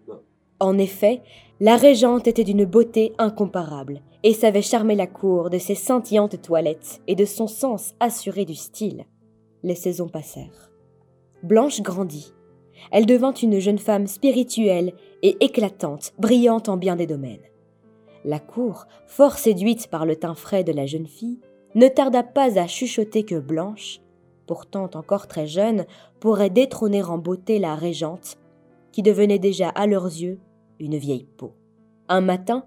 [0.60, 1.22] En effet,
[1.60, 7.02] la régente était d'une beauté incomparable et savait charmer la cour de ses scintillantes toilettes
[7.08, 9.06] et de son sens assuré du style.
[9.64, 10.72] Les saisons passèrent.
[11.42, 12.32] Blanche grandit.
[12.92, 14.94] Elle devint une jeune femme spirituelle
[15.24, 17.40] et éclatante, brillante en bien des domaines.
[18.24, 21.40] La cour, fort séduite par le teint frais de la jeune fille,
[21.74, 24.00] ne tarda pas à chuchoter que Blanche,
[24.46, 25.86] pourtant encore très jeune,
[26.20, 28.38] pourrait détrôner en beauté la régente,
[28.92, 30.40] qui devenait déjà à leurs yeux
[30.80, 31.54] une vieille peau.
[32.10, 32.66] Un matin,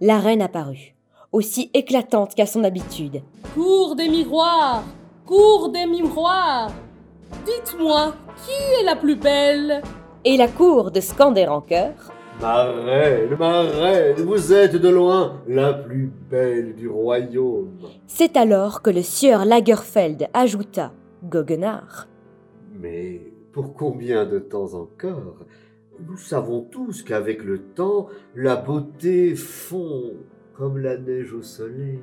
[0.00, 0.94] la reine apparut,
[1.32, 3.22] aussi éclatante qu'à son habitude.
[3.54, 4.84] Cour des miroirs,
[5.26, 6.72] cour des miroirs,
[7.44, 9.82] dites-moi qui est la plus belle?
[10.24, 11.94] Et la cour de scander en chœur.
[12.40, 17.78] Ma reine, ma reine, vous êtes de loin la plus belle du royaume.
[18.06, 20.92] C'est alors que le sieur Lagerfeld ajouta
[21.24, 22.06] Goguenard.
[22.80, 23.20] Mais
[23.52, 25.34] pour combien de temps encore?
[26.06, 28.06] Nous savons tous qu'avec le temps,
[28.36, 30.12] la beauté fond
[30.54, 31.98] comme la neige au soleil.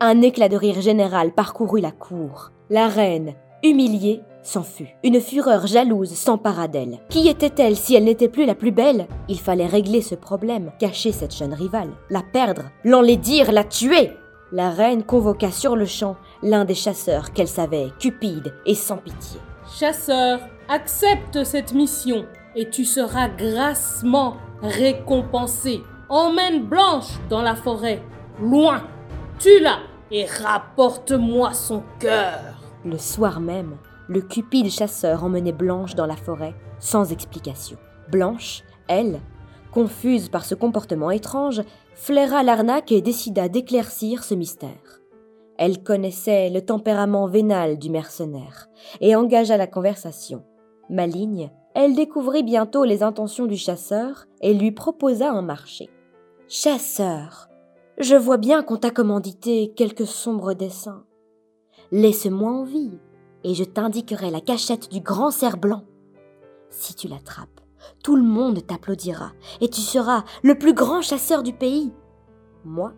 [0.00, 2.52] Un éclat de rire général parcourut la cour.
[2.70, 4.88] La reine, humiliée, s'en fut.
[5.02, 7.00] Une fureur jalouse s'empara d'elle.
[7.10, 9.08] Qui était-elle si elle n'était plus la plus belle?
[9.28, 14.12] Il fallait régler ce problème, cacher cette jeune rivale, la perdre, l'enlaidir, la tuer.
[14.52, 19.40] La reine convoqua sur le champ l'un des chasseurs qu'elle savait cupide et sans pitié.
[19.66, 22.24] Chasseur, accepte cette mission
[22.56, 25.82] et tu seras grassement récompensé.
[26.08, 28.02] Emmène Blanche dans la forêt,
[28.40, 28.82] loin.
[29.38, 29.78] Tue-la
[30.10, 32.60] et rapporte-moi son cœur.
[32.84, 33.76] Le soir même,
[34.08, 37.78] le cupide chasseur emmenait Blanche dans la forêt, sans explication.
[38.10, 39.20] Blanche, elle,
[39.72, 41.62] confuse par ce comportement étrange,
[41.94, 45.00] flaira l'arnaque et décida d'éclaircir ce mystère.
[45.56, 48.68] Elle connaissait le tempérament vénal du mercenaire
[49.00, 50.44] et engagea la conversation.
[50.90, 55.90] Maligne, elle découvrit bientôt les intentions du chasseur et lui proposa un marché.
[56.48, 57.48] Chasseur,
[57.98, 61.04] je vois bien qu'on t'a commandité quelques sombres dessins.
[61.90, 62.98] Laisse-moi en vie,
[63.42, 65.84] et je t'indiquerai la cachette du grand cerf blanc.
[66.70, 67.60] Si tu l'attrapes,
[68.02, 71.92] tout le monde t'applaudira, et tu seras le plus grand chasseur du pays.
[72.64, 72.92] Moi,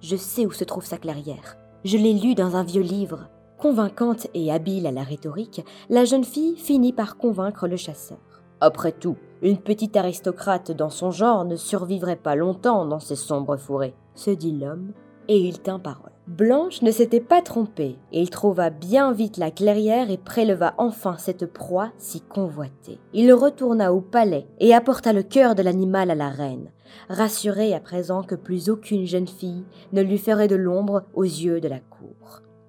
[0.00, 1.56] je sais où se trouve sa clairière.
[1.84, 3.28] Je l'ai lu dans un vieux livre.
[3.58, 8.18] Convaincante et habile à la rhétorique, la jeune fille finit par convaincre le chasseur.
[8.60, 13.56] Après tout, une petite aristocrate dans son genre ne survivrait pas longtemps dans ces sombres
[13.56, 14.92] forêts, se dit l'homme,
[15.26, 16.12] et il tint parole.
[16.28, 21.16] Blanche ne s'était pas trompée, et il trouva bien vite la clairière et préleva enfin
[21.18, 23.00] cette proie si convoitée.
[23.12, 26.70] Il retourna au palais et apporta le cœur de l'animal à la reine,
[27.08, 31.60] rassuré à présent que plus aucune jeune fille ne lui ferait de l'ombre aux yeux
[31.60, 32.17] de la cour.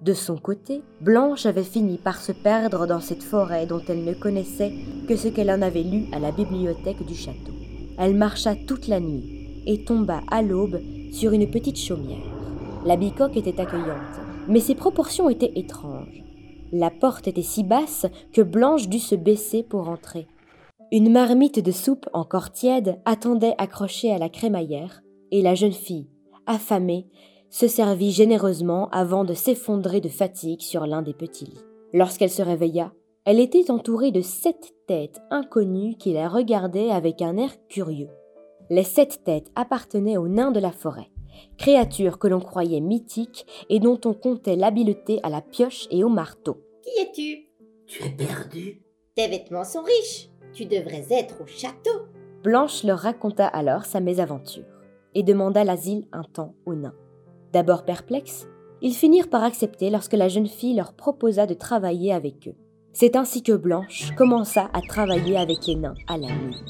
[0.02, 4.14] De son côté, Blanche avait fini par se perdre dans cette forêt dont elle ne
[4.14, 4.72] connaissait
[5.06, 7.52] que ce qu'elle en avait lu à la bibliothèque du château.
[7.98, 10.80] Elle marcha toute la nuit et tomba à l'aube
[11.12, 12.24] sur une petite chaumière.
[12.86, 16.24] La bicoque était accueillante, mais ses proportions étaient étranges.
[16.72, 20.26] La porte était si basse que Blanche dut se baisser pour entrer.
[20.92, 26.08] Une marmite de soupe encore tiède attendait accrochée à la crémaillère, et la jeune fille,
[26.46, 27.06] affamée,
[27.50, 31.64] se servit généreusement avant de s'effondrer de fatigue sur l'un des petits lits.
[31.92, 32.92] Lorsqu'elle se réveilla,
[33.24, 38.08] elle était entourée de sept têtes inconnues qui la regardaient avec un air curieux.
[38.70, 41.10] Les sept têtes appartenaient aux nains de la forêt,
[41.58, 46.08] créatures que l'on croyait mythiques et dont on comptait l'habileté à la pioche et au
[46.08, 46.58] marteau.
[46.82, 47.48] Qui es-tu?
[47.86, 48.82] Tu es perdu
[49.16, 50.30] Tes vêtements sont riches.
[50.52, 52.06] Tu devrais être au château.
[52.42, 54.64] Blanche leur raconta alors sa mésaventure
[55.14, 56.94] et demanda l'asile un temps aux nains.
[57.52, 58.46] D'abord perplexes,
[58.82, 62.54] ils finirent par accepter lorsque la jeune fille leur proposa de travailler avec eux.
[62.92, 66.62] C'est ainsi que Blanche commença à travailler avec les nains à la nuit.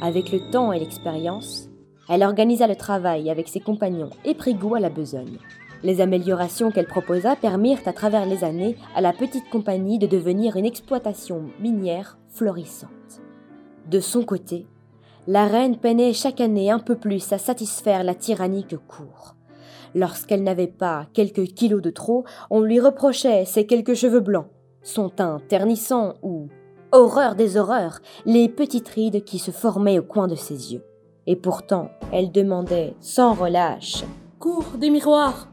[0.00, 1.68] Avec le temps et l'expérience,
[2.08, 5.38] elle organisa le travail avec ses compagnons et prit goût à la besogne.
[5.82, 10.56] Les améliorations qu'elle proposa permirent à travers les années à la petite compagnie de devenir
[10.56, 12.90] une exploitation minière florissante.
[13.88, 14.66] De son côté,
[15.28, 19.35] la reine peinait chaque année un peu plus à satisfaire la tyrannique cour.
[19.96, 24.48] Lorsqu'elle n'avait pas quelques kilos de trop, on lui reprochait ses quelques cheveux blancs,
[24.82, 26.50] son teint ternissant ou,
[26.92, 30.84] horreur des horreurs, les petites rides qui se formaient au coin de ses yeux.
[31.26, 34.04] Et pourtant, elle demandait sans relâche
[34.38, 35.48] Cours des miroirs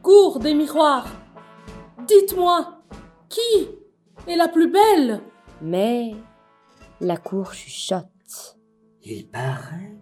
[0.00, 1.08] Cours des miroirs
[2.06, 2.84] Dites-moi,
[3.28, 3.66] qui
[4.28, 5.22] est la plus belle?
[5.60, 6.14] Mais
[7.00, 8.56] la cour chuchote.
[9.02, 10.01] Il paraît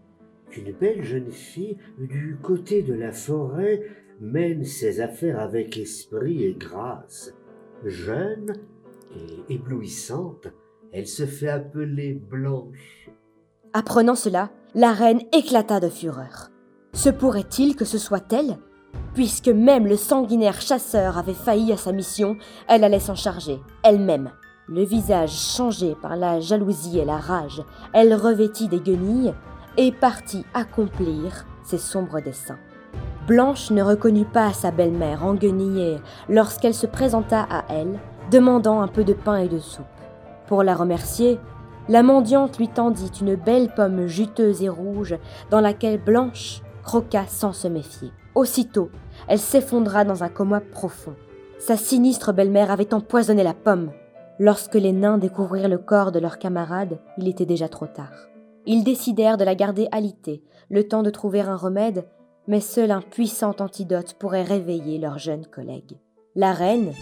[0.51, 3.83] qu'une belle jeune fille du côté de la forêt
[4.21, 7.35] mène ses affaires avec esprit et grâce.
[7.85, 8.53] Jeune
[9.17, 10.49] et éblouissante,
[10.93, 13.11] elle se fait appeler Blanche.
[13.73, 16.51] Apprenant cela, la reine éclata de fureur.
[16.93, 18.59] Se pourrait-il que ce soit elle?
[19.15, 22.37] Puisque même le sanguinaire chasseur avait failli à sa mission,
[22.69, 24.33] elle allait s'en charger, elle-même.
[24.69, 29.35] Le visage changé par la jalousie et la rage, elle revêtit des guenilles
[29.77, 32.59] et partit accomplir ses sombres desseins.
[33.27, 35.99] Blanche ne reconnut pas sa belle-mère enguenillée
[36.29, 37.99] lorsqu'elle se présenta à elle,
[38.31, 39.85] demandant un peu de pain et de soupe.
[40.47, 41.39] Pour la remercier,
[41.89, 45.17] la mendiante lui tendit une belle pomme juteuse et rouge
[45.51, 48.13] dans laquelle Blanche croqua sans se méfier.
[48.35, 48.91] Aussitôt,
[49.29, 51.15] elle s'effondra dans un coma profond.
[51.59, 53.91] Sa sinistre belle-mère avait empoisonné la pomme.
[54.39, 58.30] Lorsque les nains découvrirent le corps de leur camarade, il était déjà trop tard.
[58.73, 62.07] Ils décidèrent de la garder alitée, le temps de trouver un remède,
[62.47, 65.99] mais seul un puissant antidote pourrait réveiller leur jeune collègue.
[66.37, 66.93] La reine,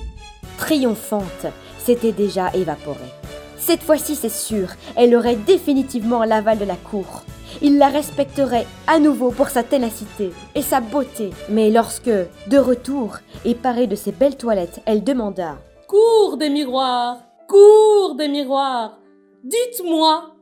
[0.57, 1.45] triomphante,
[1.79, 3.12] s'était déjà évaporée.
[3.59, 7.25] Cette fois-ci, c'est sûr, elle aurait définitivement l'aval de la cour.
[7.61, 11.29] Il la respecterait à nouveau pour sa ténacité et sa beauté.
[11.51, 17.19] Mais lorsque, de retour et parée de ses belles toilettes, elle demanda Cours des miroirs
[17.47, 18.99] Cours des miroirs
[19.45, 20.38] Dites-moi,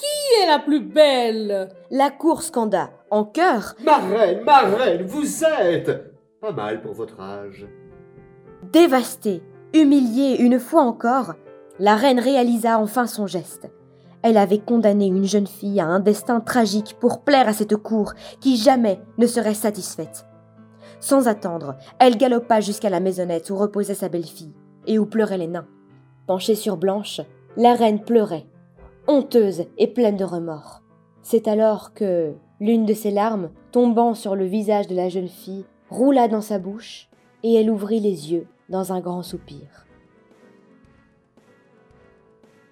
[0.00, 1.68] qui est la plus belle?
[1.90, 7.20] La cour scanda, en chœur Ma reine, ma reine, vous êtes Pas mal pour votre
[7.20, 7.66] âge.
[8.72, 9.42] Dévastée,
[9.74, 11.34] humiliée une fois encore,
[11.78, 13.70] la reine réalisa enfin son geste.
[14.22, 18.12] Elle avait condamné une jeune fille à un destin tragique pour plaire à cette cour
[18.40, 20.26] qui jamais ne serait satisfaite.
[21.00, 24.54] Sans attendre, elle galopa jusqu'à la maisonnette où reposait sa belle-fille
[24.86, 25.66] et où pleuraient les nains.
[26.26, 27.22] Penchée sur Blanche,
[27.56, 28.46] la reine pleurait,
[29.10, 30.82] honteuse et pleine de remords.
[31.22, 35.64] C'est alors que l'une de ses larmes, tombant sur le visage de la jeune fille,
[35.90, 37.08] roula dans sa bouche
[37.42, 39.84] et elle ouvrit les yeux dans un grand soupir.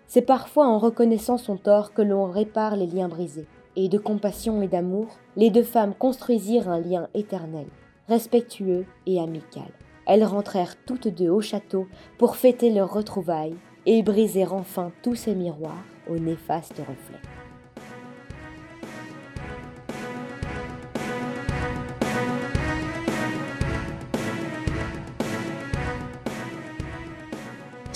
[0.07, 3.49] C'est parfois en reconnaissant son tort que l'on répare les liens brisés.
[3.75, 7.67] Et de compassion et d'amour, les deux femmes construisirent un lien éternel,
[8.09, 9.71] respectueux et amical.
[10.07, 15.35] Elles rentrèrent toutes deux au château pour fêter leur retrouvailles et briser enfin tous ces
[15.35, 17.21] miroirs aux néfastes reflets.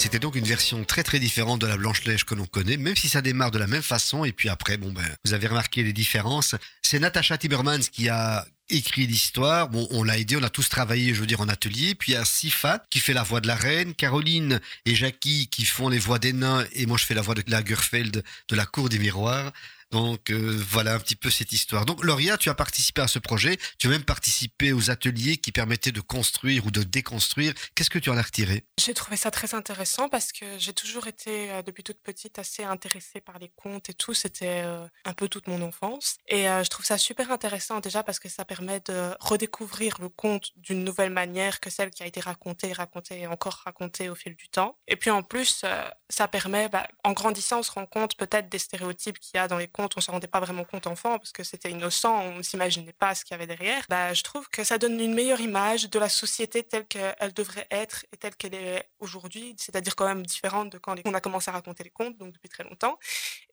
[0.03, 3.09] C'était donc une version très très différente de la Blanche-Neige que l'on connaît, même si
[3.09, 4.25] ça démarre de la même façon.
[4.25, 6.57] Et puis après, bon ben, vous avez remarqué les différences.
[6.83, 9.69] C'est Natasha Timmermans qui a écrit l'histoire.
[9.69, 11.95] Bon, on l'a aidé, on a tous travaillé, je veux dire, en atelier.
[11.95, 15.49] Puis il y a Sifat qui fait la voix de la reine, Caroline et Jackie
[15.49, 18.57] qui font les voix des nains, et moi je fais la voix de Lagerfeld de
[18.57, 19.53] la cour des miroirs.
[19.93, 21.85] Donc euh, voilà un petit peu cette histoire.
[21.85, 25.53] Donc Lauria, tu as participé à ce projet, tu as même participé aux ateliers qui
[25.53, 27.53] permettaient de construire ou de déconstruire.
[27.75, 28.65] Qu'est-ce que tu en as retiré?
[28.81, 32.65] J'ai trouvé ça très intéressant parce que j'ai toujours été, euh, depuis toute petite, assez
[32.65, 34.15] intéressée par les contes et tout.
[34.15, 36.17] C'était euh, un peu toute mon enfance.
[36.27, 40.53] Et je trouve ça super intéressant déjà parce que ça permet de redécouvrir le conte
[40.57, 44.35] d'une nouvelle manière que celle qui a été racontée, racontée et encore racontée au fil
[44.35, 44.79] du temps.
[44.89, 45.65] Et puis en plus,
[46.09, 49.49] ça permet, bah, en grandissant, on se rend compte peut-être des stéréotypes qu'il y a
[49.49, 49.82] dans les contes.
[49.85, 52.93] On ne se rendait pas vraiment compte enfant parce que c'était innocent, on ne s'imaginait
[52.93, 53.85] pas ce qu'il y avait derrière.
[53.89, 57.67] Bah, je trouve que ça donne une meilleure image de la société telle qu'elle devrait
[57.71, 61.51] être et telle qu'elle est aujourd'hui, c'est-à-dire quand même différente de quand on a commencé
[61.51, 62.99] à raconter les contes, donc depuis très longtemps.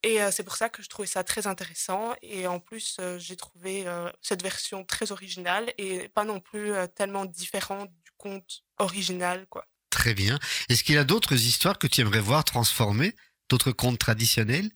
[0.03, 2.13] Et euh, c'est pour ça que je trouvais ça très intéressant.
[2.21, 6.73] Et en plus, euh, j'ai trouvé euh, cette version très originale et pas non plus
[6.95, 9.65] tellement différente du conte original, quoi.
[9.89, 10.39] Très bien.
[10.69, 13.15] Est-ce qu'il y a d'autres histoires que tu aimerais voir transformées
[13.49, 14.69] D'autres contes traditionnels?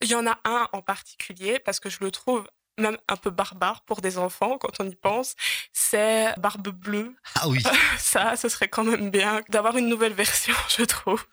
[0.00, 2.46] Il y en a un en particulier parce que je le trouve
[2.78, 5.34] même un peu barbare pour des enfants quand on y pense.
[5.72, 7.14] C'est Barbe Bleue.
[7.34, 7.62] Ah oui.
[7.98, 11.24] Ça, ce serait quand même bien d'avoir une nouvelle version, je trouve.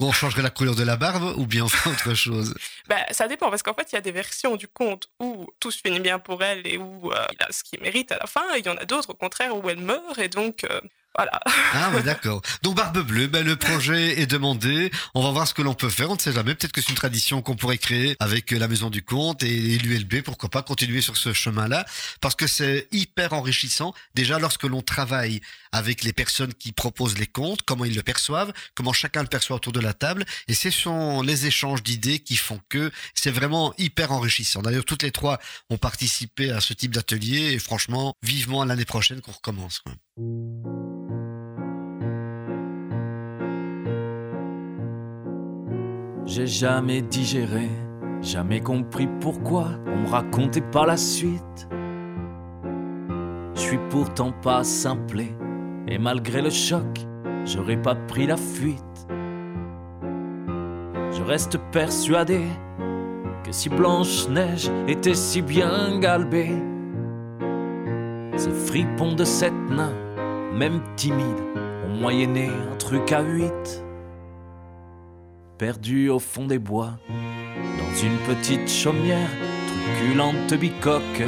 [0.00, 2.54] On changerait la couleur de la barbe ou bien on fait autre chose?
[2.88, 5.70] Ben, ça dépend parce qu'en fait, il y a des versions du conte où tout
[5.70, 8.26] se finit bien pour elle et où euh, il a ce qu'il mérite à la
[8.26, 8.54] fin.
[8.54, 10.18] Et il y en a d'autres, au contraire, où elle meurt.
[10.18, 10.80] Et donc, euh,
[11.16, 11.40] voilà.
[11.72, 12.42] Ah ouais, d'accord.
[12.62, 14.90] Donc Barbe Bleue, ben, le projet est demandé.
[15.14, 16.10] On va voir ce que l'on peut faire.
[16.10, 16.54] On ne sait jamais.
[16.54, 19.78] Peut-être que c'est une tradition qu'on pourrait créer avec euh, la Maison du Conte et
[19.78, 20.22] l'ULB.
[20.22, 21.84] Pourquoi pas continuer sur ce chemin-là
[22.20, 23.94] Parce que c'est hyper enrichissant.
[24.14, 25.40] Déjà, lorsque l'on travaille
[25.72, 29.56] avec les personnes qui proposent les contes, comment ils le perçoivent, comment chacun le perçoit
[29.56, 30.24] autour de la table.
[30.46, 34.62] Et ce sont les échanges d'idées qui font que c'est vraiment hyper enrichissant.
[34.62, 39.20] D'ailleurs, toutes les trois ont participé à ce type d'atelier et franchement, vivement l'année prochaine
[39.20, 39.82] qu'on recommence.
[46.28, 47.70] J'ai jamais digéré,
[48.20, 51.68] jamais compris pourquoi on me racontait pas la suite.
[53.54, 55.34] Je suis pourtant pas simplé,
[55.88, 56.84] et malgré le choc,
[57.46, 59.08] j'aurais pas pris la fuite.
[61.12, 62.42] Je reste persuadé
[63.42, 66.52] que si Blanche-Neige était si bien galbée,
[68.36, 69.96] ces fripons de sept nains,
[70.52, 71.24] même timides,
[71.86, 73.82] ont moyenné un truc à huit
[75.58, 79.28] perdu au fond des bois, dans une petite chaumière,
[79.66, 81.24] truculente bicoque.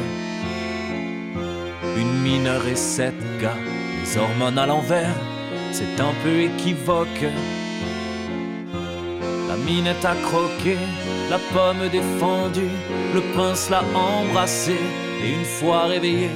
[1.97, 3.57] Une mineure et sept gars,
[4.01, 5.17] les hormones à l'envers,
[5.73, 7.25] c'est un peu équivoque.
[9.49, 10.77] La minette a croqué,
[11.29, 12.77] la pomme défendue,
[13.13, 14.77] le prince l'a embrassé,
[15.25, 16.31] et une fois réveillé,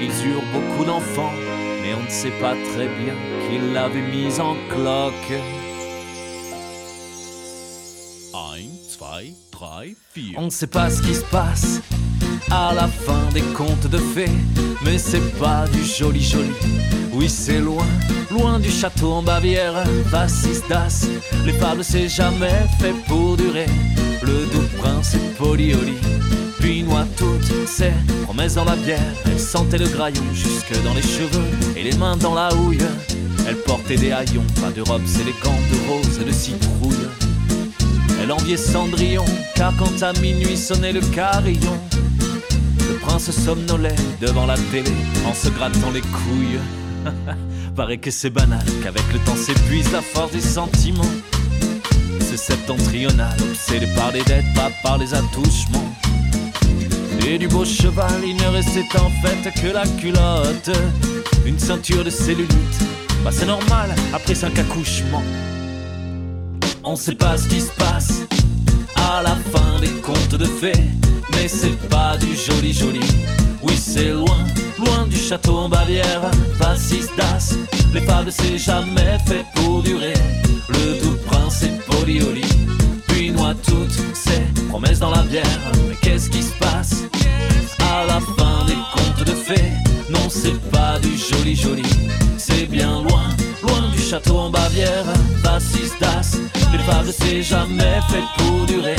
[0.00, 1.34] ils eurent beaucoup d'enfants,
[1.82, 5.40] mais on ne sait pas très bien qui l'avait mise en cloque.
[10.36, 11.80] On ne sait pas ce qui se passe
[12.50, 14.30] à la fin des contes de fées,
[14.84, 16.52] mais c'est pas du joli joli.
[17.12, 17.86] Oui, c'est loin,
[18.30, 19.84] loin du château en Bavière.
[20.06, 21.06] Vassis das,
[21.44, 23.66] les fables c'est jamais fait pour durer.
[24.22, 25.98] Le doux prince est polioli,
[26.60, 27.92] puis noie toutes ses
[28.24, 29.14] promesses la bière.
[29.26, 32.78] Elle sentait le graillon jusque dans les cheveux et les mains dans la houille.
[33.46, 37.23] Elle portait des haillons, pas de robes élégantes de rose et de citrouille.
[38.26, 41.78] Elle Cendrillon, car quand à minuit sonnait le carillon,
[42.88, 44.92] le prince somnolait devant la télé
[45.26, 46.58] en se grattant les couilles.
[47.76, 51.02] Paraît que c'est banal, qu'avec le temps s'épuise la force des sentiments.
[52.20, 55.92] C'est septentrional, obsédé par les dettes, pas par les attouchements.
[57.26, 60.70] Et du beau cheval, il ne restait en fait que la culotte,
[61.44, 62.80] une ceinture de cellulite.
[63.22, 65.22] Bah c'est normal, après cinq accouchements.
[66.86, 68.20] On sait pas ce qui se passe
[68.96, 70.84] à la fin des contes de fées.
[71.32, 73.00] Mais c'est pas du joli joli.
[73.62, 74.44] Oui, c'est loin,
[74.78, 76.20] loin du château en Bavière.
[76.58, 77.56] Fascis das,
[77.92, 80.14] les fables c'est jamais fait pour durer.
[80.68, 82.44] Le doux prince est polioli,
[83.08, 85.60] puis noie toutes ces promesses dans la bière.
[85.88, 87.04] Mais qu'est-ce qui se passe
[87.80, 89.72] à la fin des contes de fées?
[90.10, 91.82] Non, c'est pas du joli joli,
[92.36, 93.24] c'est bien loin,
[93.62, 95.06] loin du château en Bavière.
[95.42, 96.13] Fascis das,
[97.12, 98.96] c'est jamais fait pour durer.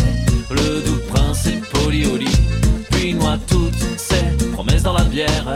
[0.50, 2.32] Le doux prince est polioli,
[2.92, 5.56] puis noie toutes ces promesses dans la bière.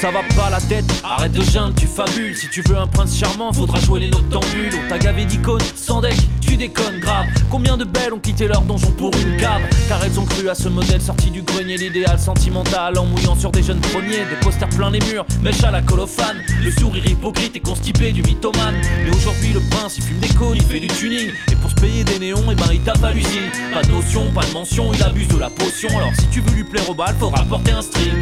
[0.00, 2.36] Ça va pas la tête, arrête de geindre, tu fabules.
[2.36, 4.70] Si tu veux un prince charmant, faudra jouer les noctambules.
[4.84, 7.26] On t'a gavé d'icônes, sans deck, tu déconnes grave.
[7.50, 10.54] Combien de belles ont quitté leur donjon pour une cave Car elles ont cru à
[10.54, 14.24] ce modèle sorti du grenier, l'idéal sentimental en mouillant sur des jeunes premiers.
[14.30, 16.36] Des posters plein les murs, mèche à la colophane.
[16.62, 18.76] Le sourire hypocrite et constipé du mythomane.
[19.04, 21.30] Mais aujourd'hui, le prince il fume des cônes, il fait du tuning.
[21.50, 23.50] Et pour se payer des néons, et ben il tape à l'usine.
[23.74, 25.88] Pas de notion, pas de mention, il abuse de la potion.
[25.96, 28.14] Alors si tu veux lui plaire au bal, faudra porter un string.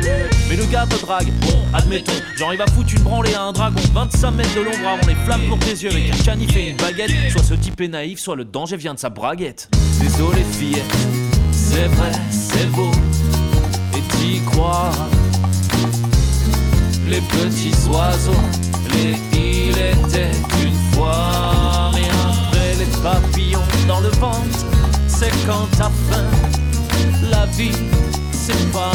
[0.48, 2.12] Mais le gars te drague, bon, admettons.
[2.52, 3.80] Il va foutre une branlée à un dragon.
[3.92, 5.90] 25 mètres de l'ombre avant les flammes pour tes yeux.
[5.90, 7.10] Avec un canif et une baguette.
[7.30, 9.68] Soit ce type est naïf, soit le danger vient de sa braguette.
[10.00, 10.84] Désolé fillette,
[11.52, 12.90] c'est vrai, c'est beau.
[13.96, 14.90] Et t'y crois.
[17.08, 18.32] Les petits oiseaux,
[18.92, 20.30] les il était
[20.62, 21.90] une fois.
[21.94, 24.66] Mais après les papillons dans le ventre,
[25.06, 26.24] c'est quand t'as faim.
[27.30, 27.72] La vie,
[28.32, 28.92] c'est pas.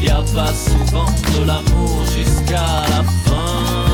[0.00, 3.89] Y a pas souvent de l'amour jusqu'à la fin.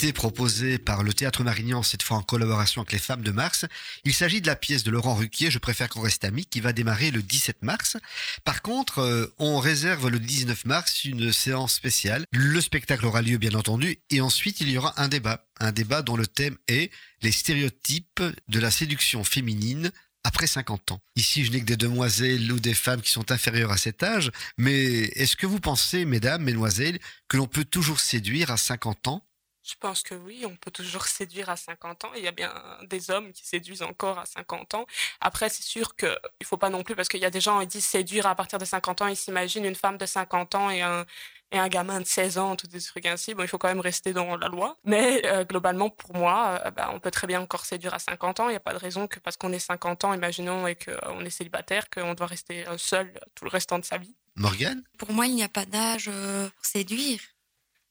[0.00, 3.66] Proposée par le Théâtre Marignan, cette fois en collaboration avec les Femmes de Mars.
[4.04, 6.72] Il s'agit de la pièce de Laurent Ruquier, Je préfère qu'on reste amis, qui va
[6.72, 7.98] démarrer le 17 mars.
[8.42, 12.24] Par contre, euh, on réserve le 19 mars une séance spéciale.
[12.32, 15.44] Le spectacle aura lieu, bien entendu, et ensuite il y aura un débat.
[15.60, 16.90] Un débat dont le thème est
[17.20, 19.92] les stéréotypes de la séduction féminine
[20.24, 21.00] après 50 ans.
[21.14, 24.30] Ici, je n'ai que des demoiselles ou des femmes qui sont inférieures à cet âge,
[24.56, 26.98] mais est-ce que vous pensez, mesdames, mesdemoiselles,
[27.28, 29.26] que l'on peut toujours séduire à 50 ans
[29.62, 32.10] Je pense que oui, on peut toujours séduire à 50 ans.
[32.16, 32.52] Il y a bien
[32.84, 34.86] des hommes qui séduisent encore à 50 ans.
[35.20, 37.60] Après, c'est sûr qu'il ne faut pas non plus, parce qu'il y a des gens
[37.60, 40.70] qui disent séduire à partir de 50 ans, ils s'imaginent une femme de 50 ans
[40.70, 41.04] et un,
[41.52, 43.34] et un gamin de 16 ans, tous des trucs ainsi.
[43.34, 44.76] Bon, il faut quand même rester dans la loi.
[44.84, 48.40] Mais euh, globalement, pour moi, euh, bah, on peut très bien encore séduire à 50
[48.40, 48.48] ans.
[48.48, 51.24] Il n'y a pas de raison que parce qu'on est 50 ans, imaginons, et qu'on
[51.24, 54.14] est célibataire, qu'on doit rester seul tout le restant de sa vie.
[54.36, 54.82] Morgane?
[54.98, 57.20] Pour moi, il n'y a pas d'âge euh, pour séduire.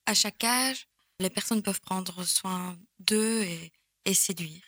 [0.05, 0.87] À chaque âge,
[1.19, 3.71] les personnes peuvent prendre soin d'eux et,
[4.05, 4.61] et séduire.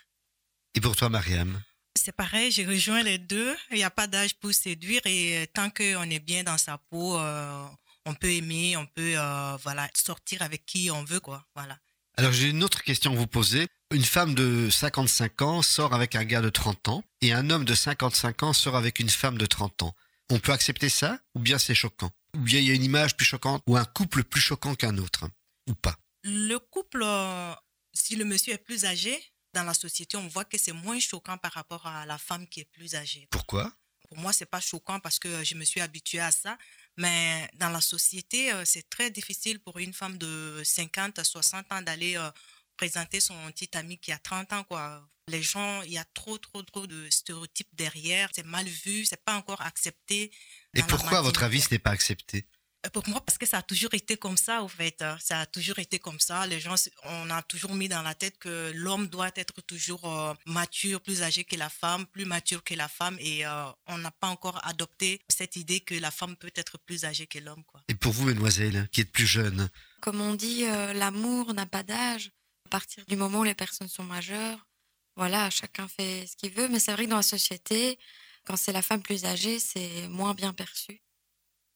[0.75, 1.61] Et pour toi, Mariam?
[1.95, 3.55] C'est pareil, j'ai rejoint les deux.
[3.71, 7.17] Il n'y a pas d'âge pour séduire et tant qu'on est bien dans sa peau,
[7.17, 7.65] euh,
[8.05, 11.45] on peut aimer, on peut euh, voilà sortir avec qui on veut quoi.
[11.53, 11.77] Voilà.
[12.17, 13.67] Alors j'ai une autre question à vous poser.
[13.93, 17.65] Une femme de 55 ans sort avec un gars de 30 ans et un homme
[17.65, 19.93] de 55 ans sort avec une femme de 30 ans.
[20.29, 22.09] On peut accepter ça ou bien c'est choquant?
[22.37, 24.97] Ou bien il y a une image plus choquante ou un couple plus choquant qu'un
[24.97, 25.25] autre
[25.69, 25.97] Ou pas?
[26.23, 27.53] Le couple, euh,
[27.93, 29.17] si le monsieur est plus âgé,
[29.53, 32.61] dans la société, on voit que c'est moins choquant par rapport à la femme qui
[32.61, 33.27] est plus âgée.
[33.31, 33.73] Pourquoi?
[34.07, 36.57] Pour moi, c'est pas choquant parce que je me suis habituée à ça.
[36.97, 41.71] Mais dans la société, euh, c'est très difficile pour une femme de 50 à 60
[41.71, 42.29] ans d'aller euh,
[42.77, 44.63] présenter son petit ami qui a 30 ans.
[44.63, 45.07] Quoi.
[45.27, 48.29] Les gens, il y a trop, trop, trop de stéréotypes derrière.
[48.33, 50.31] C'est mal vu, c'est pas encore accepté.
[50.73, 52.47] Et pourquoi, à votre avis, ce n'est pas accepté?
[52.93, 55.01] Pour moi, parce que ça a toujours été comme ça, au fait.
[55.03, 55.15] hein.
[55.21, 56.47] Ça a toujours été comme ça.
[56.47, 56.73] Les gens,
[57.03, 61.21] on a toujours mis dans la tête que l'homme doit être toujours euh, mature, plus
[61.21, 63.17] âgé que la femme, plus mature que la femme.
[63.19, 67.05] Et euh, on n'a pas encore adopté cette idée que la femme peut être plus
[67.05, 67.63] âgée que l'homme.
[67.65, 67.81] quoi.
[67.87, 69.69] Et pour vous, mesdemoiselles, qui êtes plus jeunes?
[70.01, 72.31] Comme on dit, euh, l'amour n'a pas d'âge.
[72.65, 74.65] À partir du moment où les personnes sont majeures,
[75.15, 76.67] voilà, chacun fait ce qu'il veut.
[76.67, 77.99] Mais c'est vrai que dans la société,
[78.45, 80.99] quand c'est la femme plus âgée, c'est moins bien perçu.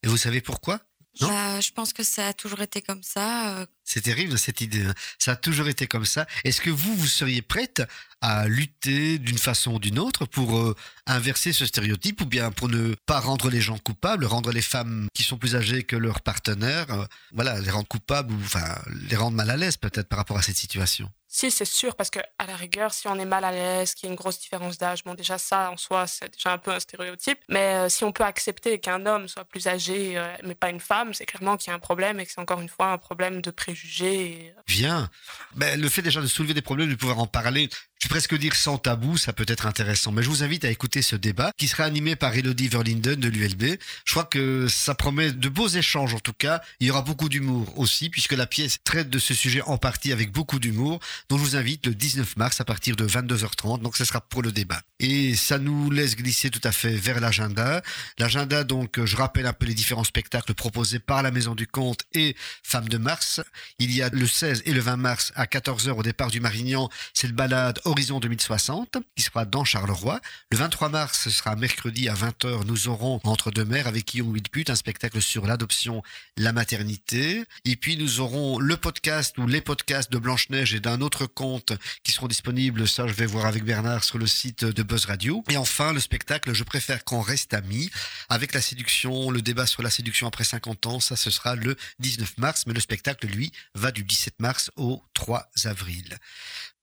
[0.01, 0.82] Et vous savez pourquoi?
[1.22, 3.59] Bah, je pense que ça a toujours été comme ça.
[3.59, 4.84] euh, C'est terrible cette idée.
[4.86, 4.93] hein.
[5.18, 6.26] Ça a toujours été comme ça.
[6.43, 7.82] Est-ce que vous, vous seriez prête
[8.22, 12.68] à lutter d'une façon ou d'une autre pour euh, inverser ce stéréotype ou bien pour
[12.70, 16.22] ne pas rendre les gens coupables, rendre les femmes qui sont plus âgées que leurs
[16.22, 18.76] partenaires, euh, voilà, les rendre coupables ou enfin
[19.09, 21.09] les rendre mal à l'aise peut-être par rapport à cette situation?
[21.38, 24.07] Si, c'est sûr, parce que à la rigueur, si on est mal à l'aise, qu'il
[24.07, 26.71] y a une grosse différence d'âge, bon, déjà ça en soi, c'est déjà un peu
[26.71, 27.39] un stéréotype.
[27.49, 30.79] Mais euh, si on peut accepter qu'un homme soit plus âgé, euh, mais pas une
[30.79, 32.97] femme, c'est clairement qu'il y a un problème et que c'est encore une fois un
[32.97, 34.45] problème de préjugés.
[34.45, 35.09] et, euh, Bien.
[35.55, 37.67] Ben, le fait déjà de soulever des problèmes, de pouvoir en parler,
[37.99, 40.11] je vais presque dire sans tabou, ça peut être intéressant.
[40.11, 43.27] Mais je vous invite à écouter ce débat qui sera animé par Elodie Verlinden de
[43.29, 43.77] l'ULB.
[44.05, 46.61] Je crois que ça promet de beaux échanges en tout cas.
[46.79, 50.11] Il y aura beaucoup d'humour aussi puisque la pièce traite de ce sujet en partie
[50.11, 50.99] avec beaucoup d'humour.
[51.29, 53.81] Donc je vous invite le 19 mars à partir de 22h30.
[53.81, 54.81] Donc ce sera pour le débat.
[54.99, 57.81] Et ça nous laisse glisser tout à fait vers l'agenda.
[58.17, 62.01] L'agenda donc, je rappelle un peu les différents spectacles proposés par la Maison du Comte
[62.13, 63.41] et Femmes de Mars.
[63.79, 66.89] Il y a le 16 et le 20 mars à 14h au départ du Marignan,
[67.13, 70.19] c'est le balade Horizon 2060 qui sera dans Charleroi.
[70.51, 74.33] Le 23 mars, ce sera mercredi à 20h, nous aurons Entre deux mers avec Guillaume
[74.33, 76.03] Wilput, un spectacle sur l'adoption,
[76.38, 77.43] la maternité.
[77.63, 81.73] Et puis nous aurons le podcast ou les podcasts de Blanche-Neige et d'un autre compte
[82.03, 85.43] qui seront disponibles, ça je vais voir avec Bernard sur le site de Buzz Radio.
[85.49, 87.89] Et enfin, le spectacle Je préfère qu'on reste amis
[88.29, 91.75] avec la séduction, le débat sur la séduction après 50 ans, ça ce sera le
[91.99, 96.17] 19 mars, mais le spectacle, lui, va du 17 mars au 3 avril.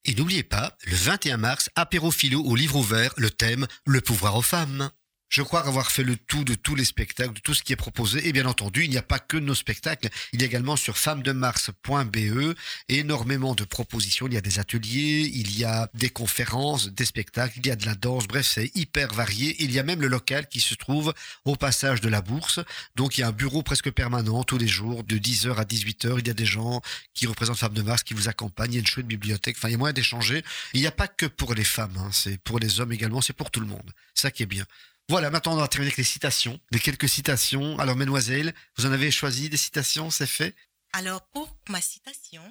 [0.05, 4.37] Et n'oubliez pas, le 21 mars, apéro philo au livre ouvert, le thème Le pouvoir
[4.37, 4.91] aux femmes.
[5.33, 7.77] Je crois avoir fait le tout de tous les spectacles, de tout ce qui est
[7.77, 8.29] proposé.
[8.29, 10.11] Et bien entendu, il n'y a pas que nos spectacles.
[10.35, 12.55] Il y a également sur femmesdemars.be
[12.91, 14.27] énormément de propositions.
[14.27, 17.77] Il y a des ateliers, il y a des conférences, des spectacles, il y a
[17.77, 18.29] de la danse.
[18.29, 19.57] Bref, c'est hyper varié.
[19.61, 21.15] Il y a même le local qui se trouve
[21.47, 22.61] au passage de la bourse.
[22.97, 26.19] Donc, il y a un bureau presque permanent tous les jours, de 10h à 18h.
[26.19, 26.83] Il y a des gens
[27.15, 28.73] qui représentent Femmes de Mars qui vous accompagnent.
[28.73, 29.57] Il y a une chouette bibliothèque.
[29.57, 30.45] Enfin, il y a moyen d'échanger.
[30.75, 31.97] Il n'y a pas que pour les femmes.
[31.97, 32.11] hein.
[32.13, 33.23] C'est pour les hommes également.
[33.23, 33.93] C'est pour tout le monde.
[34.13, 34.67] Ça qui est bien.
[35.09, 37.79] Voilà, maintenant on va terminer avec les citations, les quelques citations.
[37.79, 40.55] Alors, mesdemoiselles, vous en avez choisi des citations, c'est fait?
[40.93, 42.43] Alors, pour ma citation,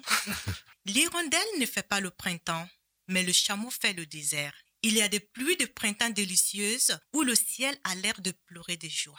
[0.84, 2.68] l'hirondelle ne fait pas le printemps,
[3.08, 4.52] mais le chameau fait le désert.
[4.82, 8.76] Il y a des pluies de printemps délicieuses où le ciel a l'air de pleurer
[8.76, 9.18] de joie.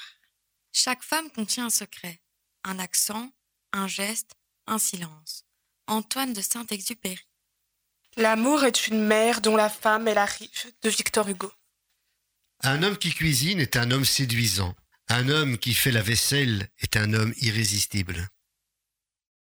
[0.73, 2.21] Chaque femme contient un secret,
[2.63, 3.31] un accent,
[3.71, 4.31] un geste,
[4.67, 5.45] un silence.
[5.87, 7.19] Antoine de Saint-Exupéry.
[8.15, 11.51] L'amour est une mer dont la femme est la rive de Victor Hugo.
[12.65, 14.73] Un homme qui cuisine est un homme séduisant.
[15.09, 18.29] Un homme qui fait la vaisselle est un homme irrésistible.